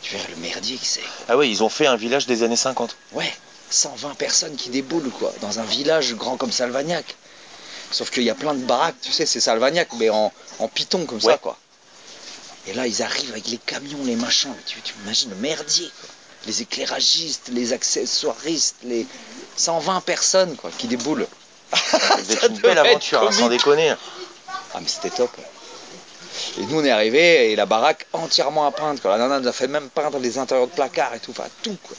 Tu 0.03 0.15
verras 0.15 0.29
le 0.29 0.37
merdier 0.37 0.77
que 0.77 0.87
c'est. 0.87 1.03
Ah 1.29 1.37
ouais, 1.37 1.49
ils 1.51 1.63
ont 1.63 1.69
fait 1.69 1.87
un 1.87 1.97
village 1.97 2.27
des 2.27 2.43
années 2.43 2.57
50. 2.57 2.97
Ouais, 3.13 3.33
120 3.71 4.15
personnes 4.15 4.55
qui 4.57 4.71
déboulent, 4.71 5.11
quoi, 5.11 5.33
dans 5.41 5.59
un 5.59 5.65
village 5.65 6.15
grand 6.15 6.37
comme 6.37 6.53
Salvagnac. 6.53 7.17
Sauf 7.91 8.11
qu'il 8.11 8.23
y 8.23 8.31
a 8.31 8.35
plein 8.35 8.55
de 8.55 8.63
baraques, 8.65 9.01
tu 9.03 9.11
sais, 9.13 9.27
c'est 9.27 9.41
Salvagnac, 9.41 9.89
mais 9.99 10.11
en, 10.11 10.33
en 10.59 10.69
piton 10.69 11.05
comme 11.07 11.21
ça, 11.21 11.39
quoi. 11.39 11.57
Et 12.67 12.75
là, 12.75 12.87
ils 12.87 13.03
arrivent 13.03 13.33
avec 13.33 13.49
les 13.49 13.57
camions, 13.57 14.05
les 14.05 14.15
machins. 14.17 14.55
Tu, 14.67 14.81
tu 14.83 14.95
imagines 15.05 15.31
le 15.31 15.37
merdier, 15.37 15.91
quoi. 16.01 16.09
Les 16.47 16.63
éclairagistes, 16.63 17.49
les 17.49 17.73
accessoiristes, 17.73 18.77
les 18.85 19.07
120 19.57 20.03
personnes, 20.03 20.55
quoi, 20.57 20.71
qui 20.77 20.87
déboulent. 20.87 21.27
Ça 21.75 22.47
une 22.47 22.59
belle 22.59 22.79
aventure, 22.79 23.23
hein, 23.23 23.33
sans 23.33 23.49
déconner. 23.49 23.95
Ah, 24.75 24.81
mais 24.81 24.89
c'était 24.89 25.11
top. 25.11 25.31
Et 26.59 26.67
nous, 26.67 26.81
on 26.81 26.85
est 26.85 26.91
arrivés 26.91 27.53
et 27.53 27.57
la 27.57 27.67
baraque 27.67 28.07
entièrement 28.13 28.67
à 28.67 28.71
peindre. 28.71 29.01
Quoi. 29.01 29.13
La 29.13 29.19
nana 29.19 29.41
nous 29.41 29.49
a 29.49 29.53
fait 29.53 29.69
même 29.69 29.89
peindre 29.91 30.19
les 30.19 30.39
intérieurs 30.39 30.69
de 30.69 30.73
placards 30.73 31.15
et 31.15 31.21
tout. 31.21 31.31
Enfin, 31.33 31.49
tout, 31.63 31.77
quoi. 31.83 31.97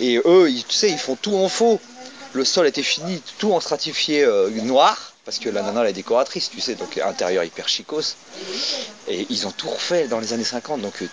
Et 0.00 0.20
eux, 0.24 0.50
ils- 0.50 0.64
tu 0.64 0.74
sais, 0.74 0.90
ils 0.90 0.98
font 0.98 1.16
tout 1.16 1.36
en 1.36 1.48
faux. 1.48 1.80
Le 2.32 2.44
sol 2.44 2.66
était 2.66 2.82
fini, 2.82 3.22
tout 3.38 3.52
en 3.52 3.60
stratifié 3.60 4.22
euh, 4.24 4.50
noir. 4.62 5.12
Parce 5.24 5.38
que 5.38 5.48
la 5.48 5.62
nana, 5.62 5.80
elle 5.82 5.88
est 5.88 5.92
décoratrice, 5.92 6.50
tu 6.50 6.60
sais, 6.60 6.76
donc 6.76 6.98
intérieur 6.98 7.42
hyper 7.42 7.68
chicos. 7.68 8.16
Et 9.08 9.26
ils 9.28 9.46
ont 9.46 9.50
tout 9.50 9.68
refait 9.68 10.06
dans 10.06 10.20
les 10.20 10.32
années 10.32 10.44
50. 10.44 10.80
Donc, 10.82 11.02
euh, 11.02 11.08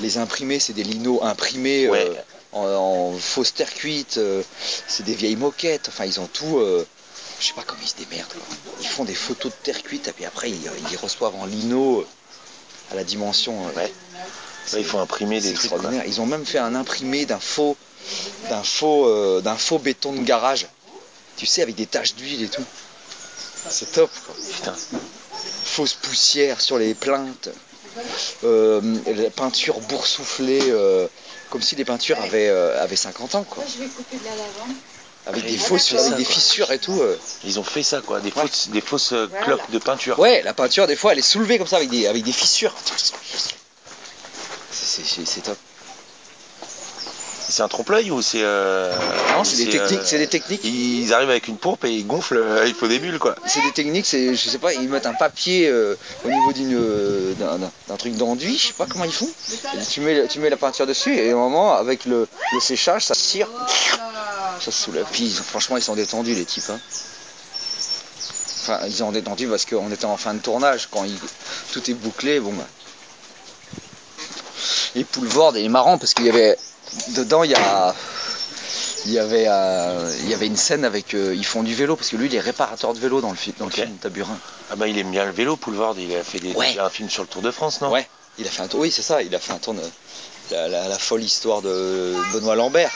les 0.00 0.16
imprimés, 0.16 0.58
c'est 0.60 0.72
des 0.72 0.82
linos 0.82 1.20
imprimés 1.22 1.86
euh, 1.86 2.14
en, 2.52 2.66
en 2.66 3.12
fausse 3.18 3.52
terre 3.52 3.72
cuite. 3.74 4.16
euh, 4.16 4.42
c'est 4.86 5.02
des 5.04 5.14
vieilles 5.14 5.36
moquettes. 5.36 5.88
Enfin, 5.88 6.06
ils 6.06 6.20
ont 6.20 6.26
tout. 6.32 6.58
euh, 6.58 6.86
je 7.40 7.46
sais 7.46 7.52
pas 7.54 7.62
comment 7.66 7.80
ils 7.82 7.88
se 7.88 7.96
démerdent. 7.96 8.32
quoi. 8.32 8.56
Ils 8.80 8.86
font 8.86 9.04
des 9.04 9.14
photos 9.14 9.50
de 9.52 9.56
terre 9.62 9.82
cuite 9.82 10.08
et 10.08 10.12
puis 10.12 10.24
après 10.24 10.50
ils, 10.50 10.60
ils 10.90 10.96
reçoivent 10.96 11.34
en 11.36 11.46
lino 11.46 12.00
euh, 12.00 12.06
à 12.92 12.94
la 12.94 13.04
dimension. 13.04 13.66
euh, 13.68 13.72
Ouais. 13.76 13.92
Là, 14.72 14.78
il 14.78 14.84
faut 14.84 14.98
imprimer 14.98 15.40
des 15.40 15.52
trucs. 15.54 15.68
quoi. 15.70 15.78
extraordinaire. 15.78 16.04
Ils 16.06 16.20
ont 16.20 16.26
même 16.26 16.44
fait 16.46 16.58
un 16.58 16.74
imprimé 16.74 17.24
d'un 17.26 17.40
faux, 17.40 17.76
d'un 18.50 18.62
faux, 18.62 19.06
euh, 19.08 19.40
d'un 19.40 19.56
faux 19.56 19.78
béton 19.78 20.12
de 20.12 20.20
garage. 20.22 20.66
Tu 21.36 21.46
sais, 21.46 21.62
avec 21.62 21.74
des 21.74 21.86
taches 21.86 22.14
d'huile 22.14 22.42
et 22.44 22.48
tout. 22.48 22.62
C'est 23.68 23.90
top. 23.92 24.10
Quoi. 24.26 24.34
Putain. 24.54 24.74
Fausse 25.64 25.94
poussière 25.94 26.60
sur 26.60 26.78
les 26.78 26.94
plaintes. 26.94 27.48
Euh, 28.44 28.80
la 29.06 29.30
peinture 29.30 29.80
boursouflée, 29.80 30.60
euh, 30.70 31.08
comme 31.48 31.62
si 31.62 31.74
les 31.76 31.84
peintures 31.84 32.20
avaient, 32.20 32.48
euh, 32.48 32.80
avaient 32.82 32.96
50 32.96 33.34
ans. 33.34 33.44
Quoi. 33.44 33.64
Je 33.66 33.82
vais 33.82 33.88
couper 33.88 34.18
de 34.18 34.24
la 34.24 34.30
lavande. 34.36 34.76
Avec 35.26 35.44
Ah, 35.46 35.50
des 35.50 35.58
fausses, 35.58 35.92
avec 35.92 36.16
des 36.16 36.24
quoi. 36.24 36.32
fissures 36.34 36.72
et 36.72 36.78
tout. 36.78 36.98
euh. 37.02 37.16
Ils 37.44 37.58
ont 37.60 37.62
fait 37.64 37.82
ça, 37.82 38.00
quoi. 38.00 38.20
Des 38.20 38.30
fausses, 38.30 38.68
des 38.68 38.80
fausses 38.80 39.12
euh, 39.12 39.26
Voilà. 39.30 39.44
cloques 39.44 39.70
de 39.70 39.78
peinture. 39.78 40.18
Ouais, 40.18 40.42
la 40.42 40.54
peinture, 40.54 40.86
des 40.86 40.96
fois, 40.96 41.12
elle 41.12 41.18
est 41.18 41.22
soulevée 41.22 41.58
comme 41.58 41.66
ça 41.66 41.76
avec 41.76 41.90
des, 41.90 42.06
avec 42.06 42.24
des 42.24 42.32
fissures. 42.32 42.74
C'est- 44.72 45.04
C'est 45.04 45.26
c'est 45.26 45.40
top. 45.42 45.58
C'est 47.48 47.62
un 47.62 47.68
trompe-l'œil 47.68 48.10
ou 48.12 48.22
c'est. 48.22 48.42
euh, 48.42 48.94
Non, 49.36 49.42
c'est 49.44 49.56
des 49.64 49.70
techniques. 49.70 50.00
euh, 50.00 50.04
C'est 50.04 50.18
des 50.18 50.28
techniques. 50.28 50.60
Ils 50.64 51.12
arrivent 51.12 51.30
avec 51.30 51.48
une 51.48 51.56
pompe 51.56 51.84
et 51.84 51.90
ils 51.90 52.06
gonflent, 52.06 52.36
euh, 52.36 52.64
il 52.68 52.74
faut 52.74 52.86
des 52.86 53.00
bulles, 53.00 53.18
quoi. 53.18 53.34
C'est 53.44 53.60
des 53.62 53.72
techniques. 53.72 54.06
C'est, 54.06 54.34
je 54.36 54.48
sais 54.48 54.58
pas, 54.58 54.72
ils 54.72 54.88
mettent 54.88 55.06
un 55.06 55.14
papier 55.14 55.66
euh, 55.68 55.96
au 56.24 56.28
niveau 56.28 56.52
d'une, 56.52 56.76
euh, 56.76 57.34
d'un, 57.34 57.58
d'un- 57.58 57.72
d'un 57.88 57.96
truc 57.96 58.14
d'enduit. 58.16 58.56
Je 58.56 58.68
sais 58.68 58.72
pas 58.72 58.86
comment 58.86 59.04
ils 59.04 59.12
font. 59.12 59.28
Et 59.52 59.84
tu 59.84 60.00
mets, 60.00 60.28
tu 60.28 60.38
mets 60.38 60.48
la 60.50 60.56
peinture 60.56 60.86
dessus 60.86 61.14
et 61.16 61.32
au 61.34 61.38
moment, 61.38 61.74
avec 61.74 62.04
le, 62.04 62.28
le 62.52 62.60
séchage, 62.60 63.04
ça 63.06 63.14
se 63.14 63.30
tire, 63.30 63.48
ça 64.60 64.70
se 64.70 64.82
soulève. 64.84 65.06
Puis 65.12 65.36
ont- 65.38 65.42
franchement, 65.42 65.76
ils 65.76 65.82
sont 65.82 65.94
détendus 65.94 66.34
les 66.34 66.44
types. 66.44 66.70
hein. 66.70 66.78
Enfin, 68.62 68.80
ils 68.86 68.94
sont 68.94 69.10
détendus 69.12 69.48
parce 69.48 69.64
qu'on 69.64 69.90
était 69.90 70.04
en 70.04 70.16
fin 70.16 70.34
de 70.34 70.40
tournage. 70.40 70.88
Quand 70.90 71.04
il- 71.04 71.18
tout 71.72 71.90
est 71.90 71.94
bouclé, 71.94 72.40
bon. 72.40 72.52
Bah. 72.52 72.66
Et 74.96 75.04
Poulvord, 75.04 75.56
est 75.56 75.68
marrant 75.68 75.98
parce 75.98 76.14
qu'il 76.14 76.26
y 76.26 76.28
avait 76.28 76.56
dedans, 77.08 77.42
il 77.44 77.50
y 77.50 77.54
a 77.54 77.94
il 79.06 79.12
y 79.12 79.18
avait 79.18 79.46
euh, 79.48 80.14
il 80.20 80.28
y 80.28 80.34
avait 80.34 80.46
une 80.46 80.56
scène 80.58 80.84
avec 80.84 81.14
euh, 81.14 81.34
ils 81.34 81.46
font 81.46 81.62
du 81.62 81.74
vélo 81.74 81.96
parce 81.96 82.10
que 82.10 82.16
lui 82.16 82.26
il 82.26 82.34
est 82.34 82.40
réparateur 82.40 82.92
de 82.92 82.98
vélo 82.98 83.22
dans 83.22 83.30
le, 83.30 83.36
fi- 83.36 83.54
dans 83.58 83.64
le 83.64 83.70
film 83.70 83.96
Taburin. 83.96 84.36
Ah 84.70 84.76
bah, 84.76 84.88
il 84.88 84.98
aime 84.98 85.10
bien 85.10 85.24
le 85.24 85.32
vélo, 85.32 85.56
Poulvard. 85.56 85.94
Il 85.98 86.14
a 86.14 86.22
fait 86.22 86.38
des, 86.40 86.52
Ouais. 86.52 86.76
un 86.78 86.90
film 86.90 87.08
sur 87.08 87.22
le 87.22 87.28
Tour 87.28 87.40
de 87.40 87.50
France, 87.50 87.80
non? 87.80 87.90
Ouais, 87.90 88.06
il 88.38 88.46
a 88.46 88.50
fait 88.50 88.62
un 88.62 88.68
tour. 88.68 88.80
Oui, 88.80 88.90
c'est 88.90 89.02
ça, 89.02 89.22
il 89.22 89.34
a 89.34 89.38
fait 89.38 89.52
un 89.52 89.58
tour 89.58 89.72
de 89.74 89.80
la, 90.50 90.68
la- 90.68 90.88
la 90.88 90.98
folle 90.98 91.22
histoire 91.22 91.62
de 91.62 92.14
Benoît 92.34 92.56
Lambert. 92.56 92.90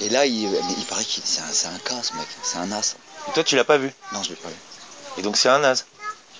Et 0.00 0.08
là, 0.08 0.26
il, 0.26 0.50
mais 0.50 0.74
il 0.78 0.84
paraît 0.86 1.04
qu'il 1.04 1.22
c'est 1.24 1.40
un, 1.40 1.70
un 1.74 1.78
cas, 1.78 2.02
ce 2.02 2.14
mec. 2.16 2.26
C'est 2.42 2.58
un 2.58 2.70
as. 2.72 2.96
Et 3.28 3.32
toi, 3.32 3.44
tu 3.44 3.56
l'as 3.56 3.64
pas 3.64 3.78
vu. 3.78 3.92
Non, 4.12 4.22
je 4.22 4.30
l'ai 4.30 4.36
pas 4.36 4.48
vu. 4.48 4.54
Et 5.18 5.22
donc, 5.22 5.36
c'est 5.36 5.48
un 5.48 5.58
naze. 5.58 5.84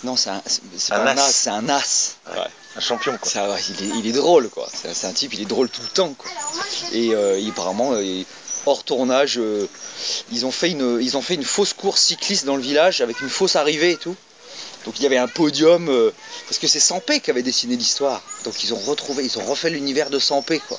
Non, 0.03 0.17
c'est 0.17 0.31
un, 0.31 0.43
c'est 0.47 0.63
c'est 0.79 0.93
Un 0.95 1.05
pas 1.05 1.11
un 1.11 1.19
as. 1.19 1.27
as, 1.27 1.33
c'est 1.33 1.51
un 1.51 1.69
as. 1.69 2.17
Ouais. 2.33 2.47
Un 2.77 2.81
champion, 2.81 3.19
quoi. 3.19 3.31
Ça, 3.31 3.57
il, 3.69 3.83
est, 3.85 3.99
il 3.99 4.07
est 4.07 4.13
drôle, 4.13 4.49
quoi. 4.49 4.69
C'est 4.73 5.07
un 5.07 5.13
type, 5.13 5.35
il 5.35 5.43
est 5.43 5.47
drôle 5.47 5.69
tout 5.69 5.83
le 5.83 5.89
temps, 5.89 6.15
quoi. 6.15 6.31
Et 6.93 7.15
euh, 7.15 7.39
il- 7.39 7.51
apparemment, 7.51 7.93
euh, 7.93 8.03
il- 8.03 8.25
hors 8.67 8.83
tournage, 8.85 9.39
euh, 9.39 9.69
ils, 10.33 10.47
ont 10.47 10.51
fait 10.53 10.71
une, 10.71 10.99
ils 11.03 11.17
ont 11.17 11.23
fait 11.23 11.35
une 11.35 11.45
fausse 11.45 11.73
course 11.75 12.01
cycliste 12.03 12.45
dans 12.47 12.57
le 12.57 12.63
village 12.63 13.01
avec 13.01 13.21
une 13.21 13.29
fausse 13.29 13.57
arrivée 13.57 13.93
et 13.93 13.97
tout. 13.97 14.17
Donc 14.87 14.99
il 14.99 15.03
y 15.03 15.07
avait 15.07 15.19
un 15.19 15.29
podium, 15.29 15.89
euh, 15.91 16.11
parce 16.47 16.59
que 16.59 16.67
c'est 16.67 16.81
Sampé 16.81 17.21
qui 17.21 17.31
avait 17.31 17.43
dessiné 17.43 17.77
l'histoire. 17.77 18.23
Donc 18.45 18.63
ils 18.65 18.73
ont 18.73 18.79
retrouvé, 18.79 19.25
ils 19.25 19.39
ont 19.39 19.45
refait 19.45 19.69
l'univers 19.71 20.09
de 20.09 20.19
Sampé, 20.19 20.61
quoi. 20.69 20.79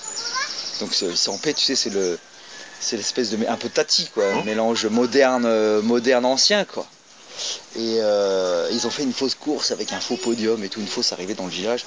Donc 0.80 0.94
Sampé, 1.16 1.54
tu 1.54 1.64
sais, 1.66 1.76
c'est 1.76 1.92
le, 1.92 2.18
c'est 2.82 2.98
l'espèce 2.98 3.30
de, 3.30 3.38
un 3.48 3.56
peu 3.56 3.70
tati, 3.70 4.10
quoi, 4.14 4.26
un 4.26 4.44
mélange 4.44 4.88
moderne, 4.88 5.46
euh, 5.46 5.82
moderne 5.82 6.26
ancien, 6.26 6.66
quoi. 6.66 6.86
Et 7.76 7.98
euh, 8.02 8.70
ils 8.72 8.86
ont 8.86 8.90
fait 8.90 9.04
une 9.04 9.14
fausse 9.14 9.36
course 9.36 9.72
avec 9.72 9.94
un 9.94 10.00
faux 10.00 10.18
podium 10.18 10.64
et 10.64 10.70
tout, 10.70 10.82
une 10.82 10.88
fausse 10.88 11.14
arrivée 11.14 11.34
dans 11.34 11.46
le 11.46 11.52
village. 11.52 11.86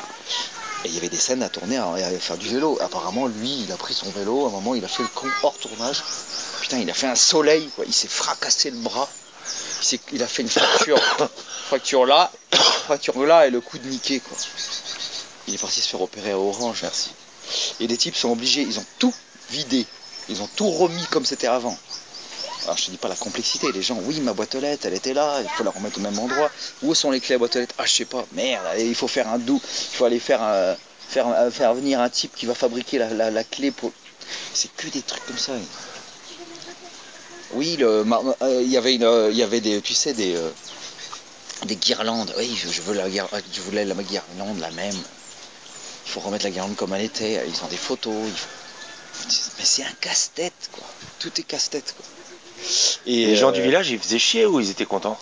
Et 0.85 0.89
il 0.89 0.95
y 0.95 0.99
avait 0.99 1.09
des 1.09 1.19
scènes 1.19 1.43
à 1.43 1.49
tourner, 1.49 1.77
à, 1.77 1.93
à 1.93 2.11
faire 2.19 2.37
du 2.37 2.49
vélo. 2.49 2.79
Apparemment, 2.81 3.27
lui, 3.27 3.65
il 3.65 3.73
a 3.73 3.77
pris 3.77 3.95
son 3.95 4.09
vélo, 4.11 4.47
à 4.47 4.49
un 4.49 4.53
moment, 4.53 4.75
il 4.75 4.85
a 4.85 4.89
fait 4.89 5.03
le 5.03 5.09
con 5.15 5.29
hors 5.43 5.57
tournage. 5.59 6.03
Putain, 6.61 6.79
il 6.79 6.89
a 6.91 6.95
fait 6.95 7.07
un 7.07 7.15
soleil, 7.15 7.69
quoi. 7.75 7.85
Il 7.87 7.95
s'est 7.95 8.09
fracassé 8.09 8.71
le 8.71 8.79
bras. 8.79 9.09
Il, 10.13 10.23
a 10.23 10.27
fait 10.27 10.43
une 10.43 10.49
fracture. 10.49 10.99
fracture 11.67 12.07
là, 12.07 12.31
fracture 12.53 13.25
là 13.27 13.47
et 13.47 13.51
le 13.51 13.61
coup 13.61 13.79
de 13.79 13.87
Mickey, 13.87 14.21
quoi. 14.21 14.37
Il 15.47 15.55
est 15.55 15.59
parti 15.59 15.81
se 15.81 15.89
faire 15.89 16.01
opérer 16.01 16.31
à 16.31 16.39
Orange. 16.39 16.81
Merci. 16.83 17.11
Et 17.81 17.87
les 17.87 17.97
types 17.97 18.17
sont 18.17 18.31
obligés, 18.31 18.63
ils 18.63 18.79
ont 18.79 18.87
tout 18.99 19.13
vidé. 19.51 19.87
Ils 20.28 20.43
ont 20.43 20.49
tout 20.57 20.71
remis 20.71 21.04
comme 21.11 21.25
c'était 21.25 21.47
avant. 21.47 21.76
Alors 22.64 22.78
je 22.78 22.87
te 22.87 22.90
dis 22.90 22.97
pas 22.97 23.09
la 23.09 23.16
complexité, 23.16 23.73
les 23.73 23.83
gens, 23.83 23.99
oui 24.04 24.21
ma 24.21 24.33
boîte 24.33 24.54
aux 24.54 24.61
lettres, 24.61 24.87
elle 24.87 24.95
était 24.95 25.12
là, 25.12 25.40
il 25.43 25.49
faut 25.50 25.64
la 25.64 25.71
remettre 25.71 25.99
au 25.99 26.00
même 26.00 26.19
endroit. 26.19 26.50
Où 26.83 26.95
sont 26.95 27.11
les 27.11 27.21
clés 27.21 27.35
à 27.35 27.38
boîte 27.38 27.57
aux 27.57 27.59
lettres? 27.59 27.75
Ah 27.78 27.85
je 27.85 27.93
sais 27.93 28.04
pas, 28.07 28.25
merde, 28.33 28.64
il 28.78 28.95
faut 28.95 29.09
faire 29.09 29.28
un 29.28 29.38
doux, 29.38 29.61
il 29.62 29.97
faut 29.97 30.04
aller 30.07 30.19
faire, 30.19 30.43
un- 30.43 30.75
faire, 31.09 31.26
un- 31.28 31.50
faire 31.50 31.75
venir 31.75 32.00
un 32.00 32.09
type 32.09 32.35
qui 32.35 32.47
va 32.47 32.54
fabriquer 32.54 32.99
la, 32.99 33.31
la- 33.31 33.45
clé 33.45 33.71
pour. 33.71 33.93
C'est 34.54 34.75
que 34.76 34.88
des 34.88 35.02
trucs 35.02 35.26
comme 35.26 35.38
ça. 35.38 35.52
Oui, 37.52 37.76
euh, 37.81 38.04
il 38.62 38.69
y 38.71 38.76
avait 38.76 38.95
une, 38.95 39.04
euh, 39.04 39.31
y 39.31 39.43
avait 39.43 39.61
des, 39.61 39.81
tu 39.81 39.95
sais, 39.95 40.14
des, 40.14 40.35
euh, 40.35 40.50
des 41.66 41.76
guirlandes. 41.76 42.33
Oui, 42.38 42.57
je, 42.57 42.81
veux 42.83 42.95
la 42.95 43.09
guir- 43.09 43.28
je 43.52 43.61
voulais 43.61 43.85
la 43.85 43.95
guirlande 43.95 44.59
la 44.61 44.71
même. 44.71 44.97
Il 46.07 46.11
faut 46.11 46.21
remettre 46.21 46.45
la 46.45 46.50
guirlande 46.50 46.76
comme 46.76 46.95
elle 46.95 47.02
était. 47.04 47.47
Ils 47.47 47.62
ont 47.64 47.69
des 47.69 47.76
photos. 47.76 48.14
Mais 49.59 49.64
c'est 49.64 49.83
un 49.83 49.92
casse-tête, 50.00 50.52
quoi. 50.73 50.85
Tout 51.18 51.30
est 51.38 51.44
casse-tête, 51.44 51.95
quoi. 51.97 52.04
Et 53.06 53.26
les 53.26 53.36
gens 53.36 53.49
euh, 53.49 53.52
du 53.52 53.62
village, 53.62 53.91
ils 53.91 53.99
faisaient 53.99 54.19
chier 54.19 54.47
ou 54.47 54.60
ils 54.60 54.71
étaient 54.71 54.86
contents? 54.86 55.19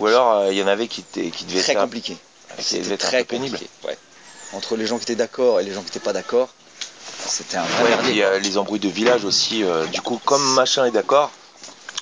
Ou 0.00 0.06
alors, 0.06 0.32
euh, 0.38 0.52
il 0.52 0.58
y 0.58 0.62
en 0.62 0.66
avait 0.66 0.88
qui, 0.88 1.02
qui 1.02 1.44
devaient 1.44 1.62
très 1.62 1.74
compliqué. 1.74 2.16
C'était 2.58 2.96
très 2.96 3.24
compliqué. 3.24 3.68
Ouais. 3.84 3.96
Entre 4.52 4.76
les 4.76 4.86
gens 4.86 4.96
qui 4.98 5.04
étaient 5.04 5.14
d'accord 5.16 5.60
et 5.60 5.64
les 5.64 5.72
gens 5.72 5.80
qui 5.80 5.86
n'étaient 5.86 6.00
pas 6.00 6.12
d'accord, 6.12 6.48
c'était 7.26 7.56
un 7.56 7.64
vrai 7.64 7.82
Ouais, 7.84 7.88
et 7.90 7.94
merdier, 7.94 8.12
puis, 8.12 8.20
quoi. 8.20 8.30
euh, 8.30 8.38
les 8.38 8.58
embrouilles 8.58 8.80
de 8.80 8.88
village 8.88 9.24
aussi. 9.24 9.64
euh, 9.64 9.86
du 9.86 10.00
coup, 10.00 10.20
comme 10.24 10.44
machin 10.54 10.84
est 10.86 10.90
d'accord, 10.90 11.30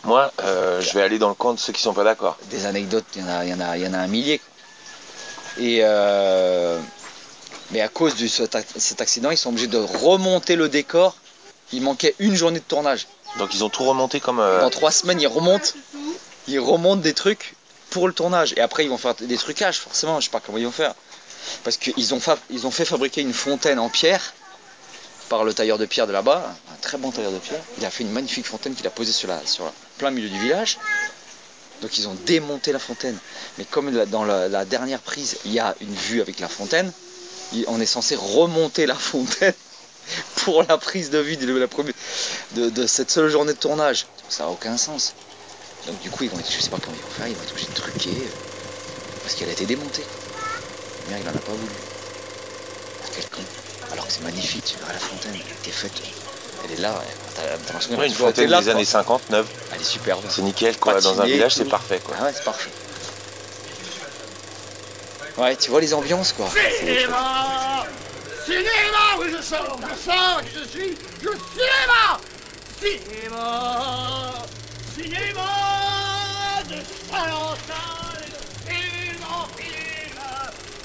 moi, 0.05 0.33
euh, 0.43 0.81
je 0.81 0.93
vais 0.95 1.03
aller 1.03 1.19
dans 1.19 1.29
le 1.31 1.35
camp 1.35 1.55
de 1.55 1.59
ceux 1.59 1.73
qui 1.73 1.81
sont 1.83 1.95
pas 1.95 2.05
d'accord. 2.05 2.37
Des 2.51 2.67
anecdotes, 2.67 3.07
il 3.17 3.23
y 3.23 3.25
en 3.25 3.29
a, 3.29 3.45
y 3.45 3.55
en 3.55 3.61
a, 3.61 3.77
il 3.79 3.85
y 3.85 3.87
en 3.87 3.95
a 3.95 3.99
un 3.99 4.07
millier. 4.07 4.39
quoi. 4.39 5.63
Et 5.65 5.79
euh, 5.83 6.79
mais 7.71 7.81
à 7.81 7.89
cause 7.89 8.15
de 8.17 8.27
cet 8.27 8.55
ac- 8.55 8.65
cet 8.77 9.01
accident, 9.01 9.31
ils 9.31 9.39
sont 9.39 9.51
obligés 9.51 9.67
de 9.67 9.79
remonter 9.79 10.57
le 10.57 10.69
décor. 10.69 11.17
Il 11.73 11.83
manquait 11.83 12.15
une 12.19 12.35
journée 12.35 12.61
de 12.61 12.65
tournage. 12.65 13.07
Donc, 13.39 13.55
ils 13.55 13.65
ont 13.65 13.71
tout 13.71 13.85
remonté 13.85 14.21
comme. 14.21 14.39
euh, 14.39 14.61
Dans 14.61 14.71
trois 14.71 14.93
semaines, 14.93 15.21
ils 15.21 15.27
remontent, 15.27 15.71
ils 16.47 16.61
remontent 16.61 17.01
des 17.03 17.15
trucs 17.15 17.55
pour 17.91 18.07
le 18.07 18.15
tournage. 18.15 18.53
Et 18.57 18.61
après, 18.61 18.85
ils 18.85 18.91
vont 18.91 18.99
faire 18.99 19.15
des 19.15 19.37
trucages, 19.37 19.79
forcément. 19.79 20.21
Je 20.21 20.27
sais 20.27 20.31
pas 20.31 20.41
comment 20.41 20.59
ils 20.59 20.67
vont 20.67 20.71
faire. 20.71 20.95
Parce 21.65 21.77
qu'ils 21.77 22.15
ont, 22.15 22.21
fa- 22.21 22.39
ils 22.51 22.67
ont 22.67 22.71
fait 22.71 22.85
fabriquer 22.85 23.21
une 23.23 23.33
fontaine 23.33 23.79
en 23.79 23.89
pierre 23.89 24.35
par 25.29 25.43
le 25.45 25.53
tailleur 25.55 25.79
de 25.79 25.87
pierre 25.87 26.07
de 26.07 26.13
là-bas, 26.13 26.55
un 26.73 26.77
très 26.83 26.99
bon 26.99 27.11
tailleur 27.11 27.33
de 27.33 27.39
pierre. 27.39 27.61
Il 27.79 27.85
a 27.85 27.91
fait 27.91 28.05
une 28.05 28.11
magnifique 28.13 28.47
fontaine 28.47 28.75
qu'il 28.75 28.87
a 28.87 28.91
posée 28.91 29.13
sur 29.13 29.27
la, 29.29 29.45
sur 29.47 29.65
la 29.65 29.73
plein 29.99 30.11
milieu 30.11 30.29
du 30.29 30.39
village. 30.39 30.79
Donc 31.83 31.97
ils 31.99 32.07
ont 32.09 32.15
démonté 32.27 32.73
la 32.73 32.79
fontaine. 32.79 33.19
Mais 33.59 33.65
comme 33.65 33.91
dans 34.07 34.25
la, 34.25 34.49
la 34.49 34.65
dernière 34.65 35.01
prise, 35.01 35.39
il 35.45 35.53
y 35.53 35.59
a 35.61 35.75
une 35.81 35.95
vue 35.95 36.21
avec 36.21 36.41
la 36.41 36.49
fontaine, 36.49 36.93
on 37.69 37.81
est 37.81 37.87
censé 37.87 38.17
remonter 38.17 38.87
la 38.87 38.95
fontaine 38.95 39.55
pour 40.37 40.63
la 40.65 40.79
prise 40.79 41.11
de 41.11 41.19
vue 41.19 41.37
de, 41.37 41.53
la 41.55 41.69
première- 41.69 41.95
de, 42.53 42.71
de 42.71 42.87
cette 42.87 43.11
seule 43.11 43.29
journée 43.29 43.53
de 43.53 43.59
tournage. 43.59 44.07
Ça 44.29 44.45
n'a 44.45 44.51
aucun 44.51 44.77
sens. 44.77 45.15
Donc 45.87 46.01
du 46.01 46.11
coup, 46.11 46.25
ils 46.25 46.31
vont 46.31 46.39
être, 46.39 46.51
je 46.51 46.61
sais 46.61 46.71
pas 46.71 46.79
comment 46.83 46.97
ils 46.97 47.03
vont 47.03 47.11
faire, 47.11 47.29
ils 47.29 47.37
vont 47.37 47.43
être 47.43 47.51
obligés 47.53 47.69
de 47.69 47.75
truquer 47.75 48.11
euh, 48.11 48.31
parce 49.23 49.35
qu'elle 49.35 49.49
a 49.49 49.53
été 49.53 49.67
démontée. 49.67 50.05
Maire, 51.09 51.19
il 51.21 51.29
en 51.29 51.35
a 51.37 51.41
pas 51.41 51.53
voulu. 51.53 51.75
Quel 53.15 53.27
con. 53.27 53.43
Alors 53.93 54.07
que 54.07 54.13
c'est 54.13 54.23
magnifique, 54.23 54.65
tu 54.65 54.77
verras 54.79 54.93
la 54.93 54.99
fontaine, 54.99 55.35
elle 55.35 55.57
était 55.57 55.71
faite. 55.71 55.93
Elle 56.65 56.73
est 56.73 56.81
là, 56.81 57.03
t'as 57.37 57.57
l'impression 57.57 57.99
ouais, 57.99 58.07
une 58.09 58.15
fontaine 58.15 58.49
des 58.49 58.63
quoi. 58.65 58.73
années 58.73 58.85
59. 58.85 59.47
Elle 59.73 59.81
est 59.81 59.85
superbe. 59.85 60.25
C'est 60.31 60.43
nickel, 60.43 60.77
quoi. 60.79 61.01
Dans 61.01 61.21
un 61.21 61.27
village, 61.27 61.55
c'est 61.55 61.65
parfait, 61.67 62.01
quoi. 62.01 62.17
Ah 62.19 62.25
ouais, 62.25 62.33
c'est 62.35 62.45
parfait. 62.45 62.71
Ouais, 65.37 65.57
tu 65.57 65.71
vois 65.71 65.81
les 65.81 65.93
ambiances 65.95 66.33
quoi. 66.33 66.49
Cinéma 66.49 67.87
Cinéma 68.45 69.19
Oui, 69.19 69.27
je 69.37 69.43
sors, 69.43 69.81
je 69.91 69.97
sors, 69.97 70.43
je 70.55 70.69
suis, 70.69 70.97
je 71.21 71.29
cinéma. 71.29 72.21
Cinéma 72.79 74.47
Cinéma 74.95 76.63
De 76.69 76.83
Saint-Valentin 76.85 78.15
et 78.21 78.31
de 78.31 78.71
film. 78.71 79.25
En 79.25 79.49
film 79.57 80.21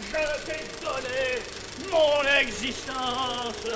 Je 0.01 0.45
t'ai 0.45 0.65
donné 0.81 1.43
mon 1.91 2.39
existence. 2.41 3.67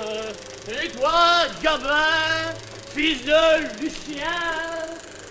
Et 0.66 0.90
toi, 0.90 1.44
Gabin, 1.62 2.56
fils 2.92 3.24
de 3.24 3.80
Lucien 3.80 4.24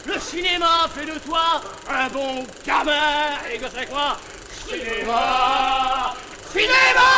le 0.05 0.19
cinéma 0.19 0.89
fait 0.93 1.05
de 1.05 1.17
toi 1.19 1.63
un 1.89 2.09
bon 2.09 2.47
gamin. 2.65 3.39
Et 3.53 3.59
quoi? 3.87 4.19
Cinéma 4.65 6.15
Cinéma 6.51 7.11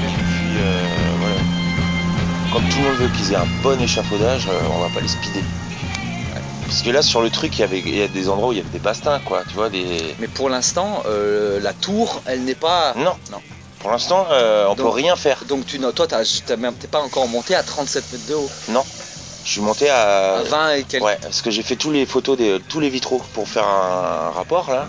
Puis, 0.00 0.56
euh, 0.58 0.86
voilà. 1.20 1.36
Comme 2.52 2.68
tout 2.68 2.78
le 2.78 2.84
monde 2.84 2.96
veut 2.96 3.08
qu'ils 3.08 3.32
aient 3.32 3.36
un 3.36 3.46
bon 3.62 3.80
échafaudage, 3.80 4.48
euh, 4.48 4.60
on 4.72 4.80
va 4.80 4.88
pas 4.88 5.00
les 5.00 5.08
speeder. 5.08 5.42
Ouais. 6.34 6.40
Parce 6.64 6.82
que 6.82 6.90
là, 6.90 7.02
sur 7.02 7.22
le 7.22 7.30
truc, 7.30 7.56
il 7.58 7.60
y, 7.60 7.64
avait, 7.64 7.78
il 7.78 7.96
y 7.96 8.02
a 8.02 8.08
des 8.08 8.28
endroits 8.28 8.48
où 8.48 8.52
il 8.52 8.58
y 8.58 8.60
avait 8.60 8.70
des 8.70 8.78
bastins, 8.78 9.20
quoi. 9.24 9.44
Tu 9.48 9.54
vois, 9.54 9.70
des. 9.70 10.16
Mais 10.18 10.28
pour 10.28 10.48
l'instant, 10.48 11.02
euh, 11.06 11.60
la 11.60 11.72
tour, 11.72 12.22
elle 12.26 12.42
n'est 12.44 12.54
pas. 12.54 12.94
Non. 12.96 13.16
Non. 13.30 13.40
Pour 13.86 13.92
l'instant, 13.92 14.26
euh, 14.32 14.66
on 14.66 14.74
Donc- 14.74 14.78
peut 14.78 14.88
rien 14.92 15.14
faire. 15.14 15.44
Donc 15.44 15.64
tu, 15.64 15.78
toi, 15.78 16.08
t'es 16.08 16.88
pas 16.90 16.98
encore 16.98 17.28
monté 17.28 17.54
à 17.54 17.62
37 17.62 18.12
mètres 18.12 18.26
de 18.26 18.34
haut. 18.34 18.50
Non. 18.68 18.84
Je 19.44 19.48
suis 19.52 19.60
monté 19.60 19.88
à. 19.88 20.38
À 20.38 20.42
20 20.42 20.72
et 20.72 20.82
quelques. 20.82 21.04
Ouais, 21.04 21.16
parce 21.22 21.40
que 21.40 21.52
j'ai 21.52 21.62
fait 21.62 21.76
tous 21.76 21.92
les 21.92 22.04
photos 22.04 22.36
des 22.36 22.58
tous 22.68 22.80
les 22.80 22.88
vitraux 22.90 23.22
pour 23.32 23.46
faire 23.46 23.62
un, 23.64 24.32
rapport 24.32 24.72
là. 24.72 24.88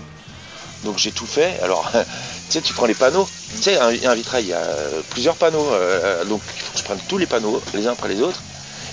Donc 0.83 0.97
j'ai 0.97 1.11
tout 1.11 1.27
fait. 1.27 1.59
Alors, 1.61 1.87
tu 1.93 2.53
sais, 2.53 2.61
tu 2.61 2.73
prends 2.73 2.87
les 2.87 2.95
panneaux. 2.95 3.29
Tu 3.55 3.61
sais, 3.61 3.77
un, 3.77 3.89
un 3.89 4.15
vitrail, 4.15 4.45
il 4.45 4.49
y 4.49 4.53
a 4.53 4.57
euh, 4.61 5.01
plusieurs 5.11 5.35
panneaux. 5.35 5.69
euh, 5.73 6.25
donc 6.25 6.41
il 6.55 6.59
faut 6.63 6.73
que 6.73 6.79
je 6.79 6.83
prenne 6.83 6.99
tous 7.07 7.19
les 7.19 7.27
panneaux 7.27 7.61
les 7.75 7.85
uns 7.85 7.91
après 7.91 8.09
les 8.09 8.23
autres 8.23 8.41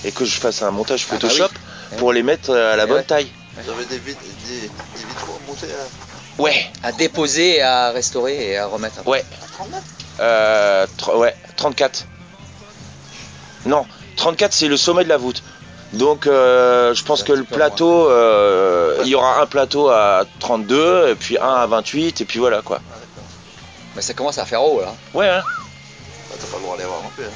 et 0.03 0.11
que 0.11 0.23
je 0.23 0.39
fasse 0.39 0.61
un 0.61 0.69
montage 0.69 1.07
Ah 1.09 1.13
bah 1.13 1.19
Photoshop 1.19 1.49
oui. 1.93 1.97
pour 1.97 2.13
les 2.13 2.21
mettre 2.21 2.51
à 2.55 2.75
la 2.75 2.83
Eh 2.83 2.85
bonne 2.87 2.97
ouais. 2.97 3.03
taille. 3.03 3.31
Vous 3.57 3.71
avez 3.71 3.85
des, 3.85 3.97
vit- 3.97 4.13
des, 4.13 4.59
des 4.61 5.05
vitraux 5.09 5.39
à 5.43 5.47
monter 5.49 5.65
à... 5.65 6.04
Ouais, 6.37 6.69
À 6.83 6.91
déposer, 6.91 7.57
et 7.57 7.61
à 7.61 7.91
restaurer 7.91 8.49
et 8.51 8.57
à 8.57 8.65
remettre. 8.67 8.99
après. 8.99 9.11
ouais. 9.11 9.23
Euh, 10.19 10.85
ouais, 11.15 11.35
34. 11.55 12.05
Non, 13.65 13.85
34 14.17 14.53
c'est 14.53 14.67
le 14.67 14.77
sommet 14.77 15.03
de 15.03 15.09
la 15.09 15.17
voûte. 15.17 15.43
Donc 15.93 16.27
euh, 16.27 16.93
je 16.93 17.03
pense 17.03 17.23
que 17.23 17.31
le 17.33 17.43
plateau, 17.43 18.09
euh, 18.09 18.97
il 19.03 19.07
y 19.09 19.15
aura 19.15 19.41
un 19.41 19.45
plateau 19.45 19.89
à 19.89 20.23
32, 20.39 21.09
et 21.09 21.15
puis 21.15 21.37
un 21.37 21.53
à 21.55 21.65
28, 21.67 22.21
et 22.21 22.25
puis 22.25 22.39
voilà 22.39 22.61
quoi. 22.61 22.81
Mais 23.95 24.01
ça 24.01 24.13
commence 24.13 24.37
à 24.37 24.45
faire 24.45 24.61
haut 24.63 24.81
là. 24.81 24.93
Ouais, 25.13 25.29
hein. 25.29 25.41
Bah, 26.29 26.35
T'as 26.39 26.47
pas 26.47 26.57
le 26.57 26.63
droit 26.63 26.75
d'aller 26.77 26.87
voir 26.89 26.99
un 26.99 27.11
peu. 27.15 27.23
Hein. 27.23 27.31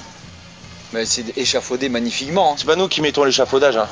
Mais 0.94 1.06
c'est 1.06 1.38
échafaudé 1.38 1.88
magnifiquement. 1.90 2.52
hein. 2.52 2.56
c'est 2.58 2.66
pas 2.66 2.76
nous 2.76 2.88
qui 2.90 3.02
mettons 3.02 3.24
l'échafaudage. 3.24 3.78
Hein. 3.78 3.88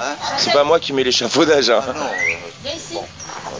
Hein 0.00 0.14
C'est 0.38 0.52
pas 0.52 0.64
moi 0.64 0.80
qui 0.80 0.92
mets 0.92 1.04
l'échafaudage. 1.04 1.70
Hein. 1.70 1.82
Ah 1.88 1.92
non, 1.92 2.04
euh, 2.04 2.70
bon, 2.92 3.04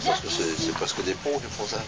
Parce 0.04 0.20
que 0.20 0.28
c'est 0.28 0.72
presque 0.74 1.04
des 1.04 1.14
pros 1.14 1.38
qui 1.40 1.52
font 1.56 1.66
ça. 1.66 1.78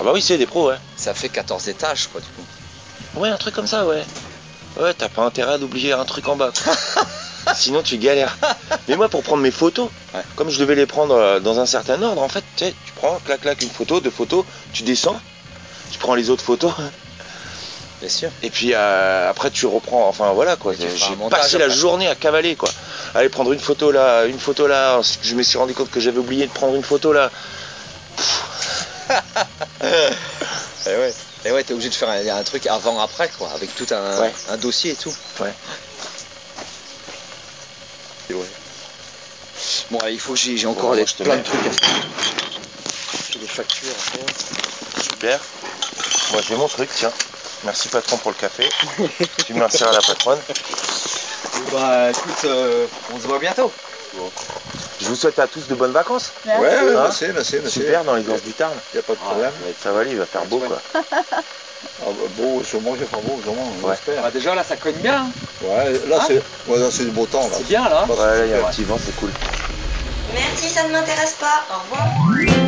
Ah 0.00 0.04
bah 0.04 0.10
oui, 0.14 0.22
c'est 0.22 0.38
des 0.38 0.46
pros, 0.46 0.68
ouais. 0.68 0.76
Ça 0.96 1.14
fait 1.14 1.28
14 1.28 1.68
étages 1.68 2.08
quoi 2.12 2.20
du 2.20 2.26
coup. 2.28 3.20
Ouais, 3.20 3.28
un 3.30 3.36
truc 3.36 3.54
comme 3.54 3.66
ça, 3.66 3.86
ouais. 3.86 4.04
Ouais, 4.78 4.94
t'as 4.94 5.08
pas 5.08 5.22
intérêt 5.22 5.54
à 5.54 5.58
d'oublier 5.58 5.92
un 5.92 6.04
truc 6.04 6.28
en 6.28 6.36
bas. 6.36 6.52
Sinon, 7.54 7.82
tu 7.82 7.96
galères. 7.98 8.36
Mais 8.88 8.96
moi, 8.96 9.08
pour 9.08 9.22
prendre 9.22 9.42
mes 9.42 9.50
photos, 9.50 9.88
Ouais. 10.14 10.20
comme 10.36 10.50
je 10.50 10.58
devais 10.58 10.74
les 10.74 10.86
prendre 10.86 11.14
euh, 11.14 11.40
dans 11.40 11.58
un 11.60 11.66
certain 11.66 12.00
ordre, 12.02 12.22
en 12.22 12.28
fait, 12.28 12.44
tu 12.56 12.64
sais, 12.66 12.74
tu 12.86 12.92
prends, 12.92 13.18
clac, 13.24 13.40
clac, 13.40 13.60
une 13.62 13.70
photo, 13.70 14.00
deux 14.00 14.10
photos, 14.10 14.44
tu 14.72 14.82
descends, 14.82 15.18
tu 15.90 15.98
prends 15.98 16.14
les 16.14 16.30
autres 16.30 16.44
photos, 16.44 16.72
Bien 18.00 18.08
sûr. 18.10 18.30
et 18.42 18.50
puis 18.50 18.72
euh, 18.74 19.30
après, 19.30 19.50
tu 19.50 19.66
reprends. 19.66 20.06
Enfin, 20.08 20.32
voilà, 20.32 20.56
quoi. 20.56 20.74
J'ai 20.74 20.88
passé 21.30 21.58
la 21.58 21.68
journée 21.68 22.06
à 22.06 22.14
cavaler, 22.14 22.54
quoi. 22.54 22.68
Aller 23.14 23.28
prendre 23.28 23.52
une 23.52 23.60
photo 23.60 23.90
là, 23.90 24.26
une 24.26 24.38
photo 24.38 24.66
là. 24.66 25.00
Je 25.22 25.34
me 25.34 25.42
suis 25.42 25.58
rendu 25.58 25.74
compte 25.74 25.90
que 25.90 26.00
j'avais 26.00 26.18
oublié 26.18 26.46
de 26.46 26.52
prendre 26.52 26.74
une 26.74 26.84
photo 26.84 27.12
là. 27.12 27.30
Et 29.82 30.96
ouais. 30.96 31.14
Et 31.44 31.52
ouais, 31.52 31.62
t'es 31.64 31.72
obligé 31.72 31.88
de 31.88 31.94
faire 31.94 32.08
un, 32.08 32.26
un 32.26 32.42
truc 32.42 32.66
avant-après, 32.66 33.30
quoi, 33.38 33.50
avec 33.54 33.74
tout 33.76 33.86
un, 33.92 34.20
Ouais. 34.20 34.32
un 34.50 34.56
dossier 34.56 34.92
et 34.92 34.96
tout. 34.96 35.14
Ouais. 35.40 35.52
Et 38.30 38.34
ouais. 38.34 38.46
Bon, 39.90 39.98
allez, 40.00 40.14
il 40.14 40.20
faut 40.20 40.32
que 40.34 40.38
j'ai 40.38 40.66
encore 40.66 40.94
des, 40.96 41.04
plein 41.04 41.36
mets. 41.36 41.36
de 41.38 41.42
trucs 41.44 41.66
à 41.66 41.70
faire. 41.70 42.02
J'ai 43.32 43.38
des 43.38 43.46
factures 43.46 43.88
à 43.90 44.18
faire. 44.18 44.26
Super. 45.02 45.40
Moi, 46.32 46.42
j'ai 46.46 46.56
mon 46.56 46.68
truc, 46.68 46.90
tiens. 46.94 47.12
Merci 47.64 47.88
patron 47.88 48.16
pour 48.18 48.30
le 48.30 48.36
café. 48.36 48.68
tu 49.46 49.52
me 49.52 49.58
remercieras 49.58 49.92
la 49.92 50.00
patronne. 50.02 50.38
Bah, 51.72 52.10
écoute, 52.10 52.44
euh, 52.44 52.86
on 53.14 53.18
se 53.18 53.26
voit 53.26 53.38
bientôt. 53.38 53.70
Je 55.00 55.06
vous 55.06 55.14
souhaite 55.14 55.38
à 55.38 55.46
tous 55.46 55.66
de 55.68 55.74
bonnes 55.74 55.92
vacances. 55.92 56.32
Ouais, 56.46 56.58
ouais, 56.58 56.68
Hein 56.96 57.00
merci, 57.04 57.26
merci, 57.34 57.56
merci. 57.60 57.80
Super 57.80 58.04
dans 58.04 58.14
les 58.14 58.22
gorges 58.22 58.42
du 58.42 58.52
Tarn. 58.52 58.72
Y 58.94 58.98
a 58.98 59.02
pas 59.02 59.12
de 59.14 59.18
problème. 59.18 59.52
Ça 59.80 59.92
va 59.92 60.00
aller, 60.00 60.10
il 60.12 60.18
va 60.18 60.26
faire 60.26 60.44
beau 60.46 60.58
quoi. 60.60 60.80
Ah 62.00 62.06
bah, 62.06 62.26
beau, 62.36 62.62
sûrement 62.64 62.92
qu'il 62.92 63.02
va 63.02 63.06
faire 63.06 63.20
beau, 63.20 63.40
sûrement, 63.42 63.72
Ouais. 63.82 63.94
j'espère. 63.94 64.22
Bah, 64.22 64.30
déjà, 64.32 64.54
là, 64.54 64.62
ça 64.64 64.76
cogne 64.76 64.96
bien. 64.96 65.16
hein. 65.26 65.30
Ouais, 65.62 65.92
là 66.08 66.16
Hein 66.20 66.24
c'est 66.26 66.42
ouais, 66.70 66.78
là, 66.78 66.88
c'est 66.92 67.04
du 67.04 67.10
beau 67.10 67.26
temps. 67.26 67.48
Là. 67.48 67.56
C'est 67.56 67.66
bien, 67.66 67.88
là. 67.88 68.04
Ouais, 68.08 68.16
là, 68.16 68.44
il 68.46 68.50
y 68.50 68.54
a 68.54 68.66
un 68.66 68.70
petit 68.70 68.84
vent, 68.84 68.98
c'est 69.04 69.14
cool. 69.16 69.30
Merci, 70.32 70.68
ça 70.68 70.84
ne 70.86 70.92
m'intéresse 70.92 71.36
pas. 71.40 71.66
Au 71.76 71.82
revoir. 71.82 72.67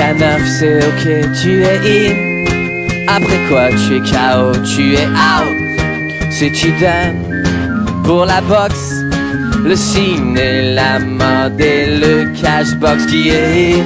Jusqu'à 0.00 0.14
9 0.14 0.40
c'est 0.46 0.78
ok 0.78 1.04
tu 1.42 1.62
es 1.62 1.78
in. 1.84 2.14
Après 3.06 3.38
quoi 3.50 3.68
tu 3.68 3.96
es 3.96 4.00
KO 4.00 4.56
tu 4.64 4.94
es 4.94 5.06
out. 5.06 6.30
Si 6.30 6.50
tu 6.52 6.72
donnes 6.80 7.44
pour 8.04 8.24
la 8.24 8.40
boxe. 8.40 9.04
Le 9.62 9.76
ciné, 9.76 10.72
la 10.74 10.98
mode 11.00 11.60
et 11.60 11.84
le 11.98 12.32
cashbox 12.40 13.04
qui 13.06 13.28
est 13.28 13.74
in. 13.74 13.84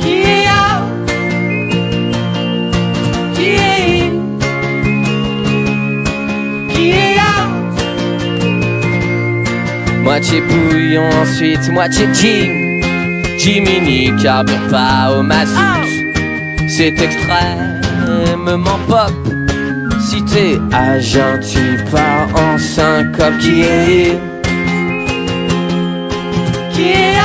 Qui 0.00 0.20
est 0.20 0.48
out, 0.52 1.10
qui 3.34 3.46
est 3.46 4.02
in, 4.02 4.10
qui 6.68 6.90
est 6.90 7.16
out. 7.16 7.80
Moitié 10.02 10.42
bouillon, 10.42 11.08
ensuite 11.22 11.72
moitié 11.72 12.06
gin. 12.12 12.65
Jiminy 13.46 14.10
pas 14.72 15.16
au 15.16 15.22
mazout. 15.22 15.54
C'est 16.66 16.98
extrêmement 17.00 18.80
pop. 18.88 19.12
Si 20.00 20.20
t'es 20.24 20.58
agent, 20.72 21.38
tu 21.48 21.78
pars 21.92 22.28
en 22.34 22.58
syncope. 22.58 23.38
Qui 23.38 23.62
est 23.62 24.18
qui 26.72 26.90
est. 26.90 27.20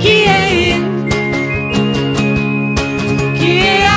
Qui 0.00 0.16
est 0.36 0.76
Qui 3.38 3.52
est 3.60 3.88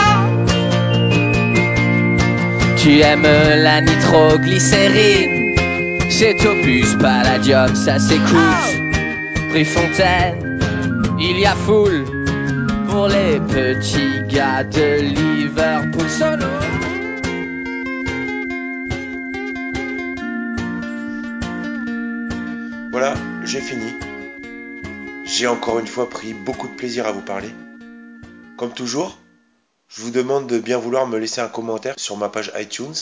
Tu 2.78 3.02
aimes 3.02 3.28
la 3.58 3.82
nitroglycérine? 3.82 5.54
C'est 6.08 6.46
Opus 6.46 6.96
Palladium, 7.02 7.76
ça 7.76 8.00
s'écoute 8.00 8.73
Prix 9.54 9.66
Fontaine, 9.66 10.60
il 11.20 11.40
y 11.40 11.46
a 11.46 11.56
foule 11.56 12.06
Pour 12.90 13.08
les 13.08 13.40
petits 13.40 14.24
gars 14.28 14.64
de 14.64 15.00
Liverpool 15.00 16.10
Solo 16.10 16.48
Voilà, 22.90 23.14
j'ai 23.44 23.62
fini. 23.62 23.94
J'ai 25.24 25.46
encore 25.46 25.78
une 25.78 25.86
fois 25.86 26.10
pris 26.10 26.34
beaucoup 26.34 26.68
de 26.68 26.74
plaisir 26.74 27.06
à 27.06 27.12
vous 27.12 27.22
parler. 27.22 27.54
Comme 28.58 28.74
toujours, 28.74 29.20
je 29.88 30.02
vous 30.02 30.10
demande 30.10 30.48
de 30.48 30.58
bien 30.58 30.80
vouloir 30.80 31.06
me 31.06 31.20
laisser 31.20 31.42
un 31.42 31.48
commentaire 31.48 31.94
sur 31.98 32.18
ma 32.18 32.30
page 32.30 32.52
iTunes. 32.58 32.96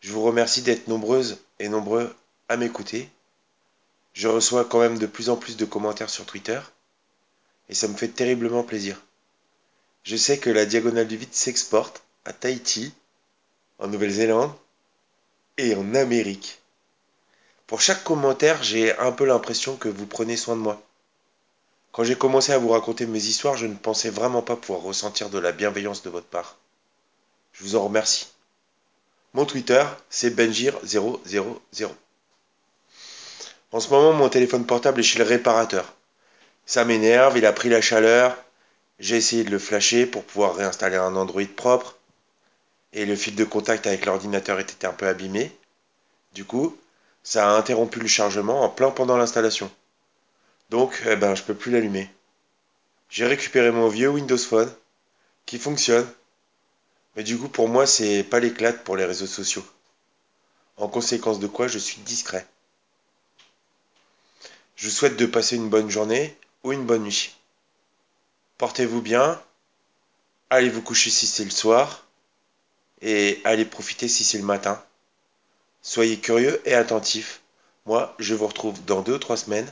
Je 0.00 0.12
vous 0.12 0.20
remercie 0.20 0.60
d'être 0.60 0.86
nombreuses 0.86 1.38
et 1.58 1.70
nombreux 1.70 2.14
à 2.50 2.58
m'écouter. 2.58 3.08
Je 4.12 4.28
reçois 4.28 4.64
quand 4.64 4.80
même 4.80 4.98
de 4.98 5.06
plus 5.06 5.30
en 5.30 5.36
plus 5.36 5.56
de 5.56 5.64
commentaires 5.64 6.10
sur 6.10 6.26
Twitter. 6.26 6.60
Et 7.68 7.74
ça 7.74 7.88
me 7.88 7.96
fait 7.96 8.08
terriblement 8.08 8.62
plaisir. 8.62 9.00
Je 10.02 10.16
sais 10.16 10.38
que 10.38 10.50
la 10.50 10.66
Diagonale 10.66 11.06
du 11.06 11.16
Vide 11.16 11.32
s'exporte 11.32 12.02
à 12.24 12.32
Tahiti, 12.32 12.92
en 13.78 13.88
Nouvelle-Zélande 13.88 14.52
et 15.58 15.74
en 15.74 15.94
Amérique. 15.94 16.60
Pour 17.66 17.80
chaque 17.80 18.02
commentaire, 18.02 18.62
j'ai 18.62 18.96
un 18.98 19.12
peu 19.12 19.24
l'impression 19.24 19.76
que 19.76 19.88
vous 19.88 20.06
prenez 20.06 20.36
soin 20.36 20.56
de 20.56 20.60
moi. 20.60 20.82
Quand 21.92 22.04
j'ai 22.04 22.16
commencé 22.16 22.52
à 22.52 22.58
vous 22.58 22.70
raconter 22.70 23.06
mes 23.06 23.24
histoires, 23.24 23.56
je 23.56 23.66
ne 23.66 23.76
pensais 23.76 24.10
vraiment 24.10 24.42
pas 24.42 24.56
pouvoir 24.56 24.82
ressentir 24.82 25.28
de 25.30 25.38
la 25.38 25.52
bienveillance 25.52 26.02
de 26.02 26.10
votre 26.10 26.26
part. 26.26 26.56
Je 27.52 27.64
vous 27.64 27.76
en 27.76 27.84
remercie. 27.84 28.28
Mon 29.34 29.44
Twitter, 29.44 29.84
c'est 30.08 30.34
Benjir000. 30.34 31.90
En 33.72 33.80
ce 33.80 33.90
moment, 33.90 34.12
mon 34.12 34.28
téléphone 34.28 34.66
portable 34.66 35.00
est 35.00 35.04
chez 35.04 35.18
le 35.18 35.24
réparateur. 35.24 35.94
Ça 36.66 36.84
m'énerve, 36.84 37.38
il 37.38 37.46
a 37.46 37.52
pris 37.52 37.68
la 37.68 37.80
chaleur. 37.80 38.36
J'ai 38.98 39.16
essayé 39.16 39.44
de 39.44 39.50
le 39.50 39.58
flasher 39.58 40.06
pour 40.06 40.24
pouvoir 40.24 40.56
réinstaller 40.56 40.96
un 40.96 41.14
Android 41.16 41.42
propre. 41.56 41.96
Et 42.92 43.06
le 43.06 43.14
fil 43.14 43.36
de 43.36 43.44
contact 43.44 43.86
avec 43.86 44.06
l'ordinateur 44.06 44.58
était 44.58 44.86
un 44.86 44.92
peu 44.92 45.06
abîmé. 45.06 45.56
Du 46.34 46.44
coup, 46.44 46.76
ça 47.22 47.48
a 47.48 47.56
interrompu 47.56 48.00
le 48.00 48.08
chargement 48.08 48.62
en 48.62 48.68
plein 48.68 48.90
pendant 48.90 49.16
l'installation. 49.16 49.70
Donc, 50.70 51.02
eh 51.06 51.16
ben, 51.16 51.34
je 51.34 51.42
peux 51.42 51.54
plus 51.54 51.70
l'allumer. 51.70 52.10
J'ai 53.08 53.26
récupéré 53.26 53.70
mon 53.70 53.88
vieux 53.88 54.08
Windows 54.08 54.38
Phone, 54.38 54.72
qui 55.46 55.58
fonctionne. 55.58 56.06
Mais 57.16 57.22
du 57.22 57.38
coup, 57.38 57.48
pour 57.48 57.68
moi, 57.68 57.86
c'est 57.86 58.22
pas 58.24 58.40
l'éclate 58.40 58.82
pour 58.84 58.96
les 58.96 59.04
réseaux 59.04 59.26
sociaux. 59.26 59.64
En 60.76 60.88
conséquence 60.88 61.40
de 61.40 61.46
quoi, 61.46 61.68
je 61.68 61.78
suis 61.78 62.00
discret. 62.02 62.46
Je 64.80 64.88
souhaite 64.88 65.16
de 65.16 65.26
passer 65.26 65.56
une 65.56 65.68
bonne 65.68 65.90
journée 65.90 66.34
ou 66.64 66.72
une 66.72 66.86
bonne 66.86 67.02
nuit. 67.02 67.36
Portez-vous 68.56 69.02
bien. 69.02 69.38
Allez 70.48 70.70
vous 70.70 70.80
coucher 70.80 71.10
si 71.10 71.26
c'est 71.26 71.44
le 71.44 71.50
soir. 71.50 72.06
Et 73.02 73.42
allez 73.44 73.66
profiter 73.66 74.08
si 74.08 74.24
c'est 74.24 74.38
le 74.38 74.44
matin. 74.44 74.82
Soyez 75.82 76.18
curieux 76.18 76.62
et 76.64 76.72
attentifs. 76.72 77.42
Moi, 77.84 78.14
je 78.18 78.34
vous 78.34 78.46
retrouve 78.46 78.82
dans 78.86 79.02
deux 79.02 79.16
ou 79.16 79.18
trois 79.18 79.36
semaines, 79.36 79.70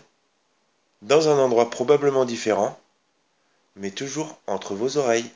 dans 1.01 1.31
un 1.31 1.39
endroit 1.39 1.71
probablement 1.71 2.27
différent, 2.27 2.79
mais 3.77 3.91
toujours 3.91 4.39
entre 4.47 4.75
vos 4.75 4.99
oreilles. 4.99 5.31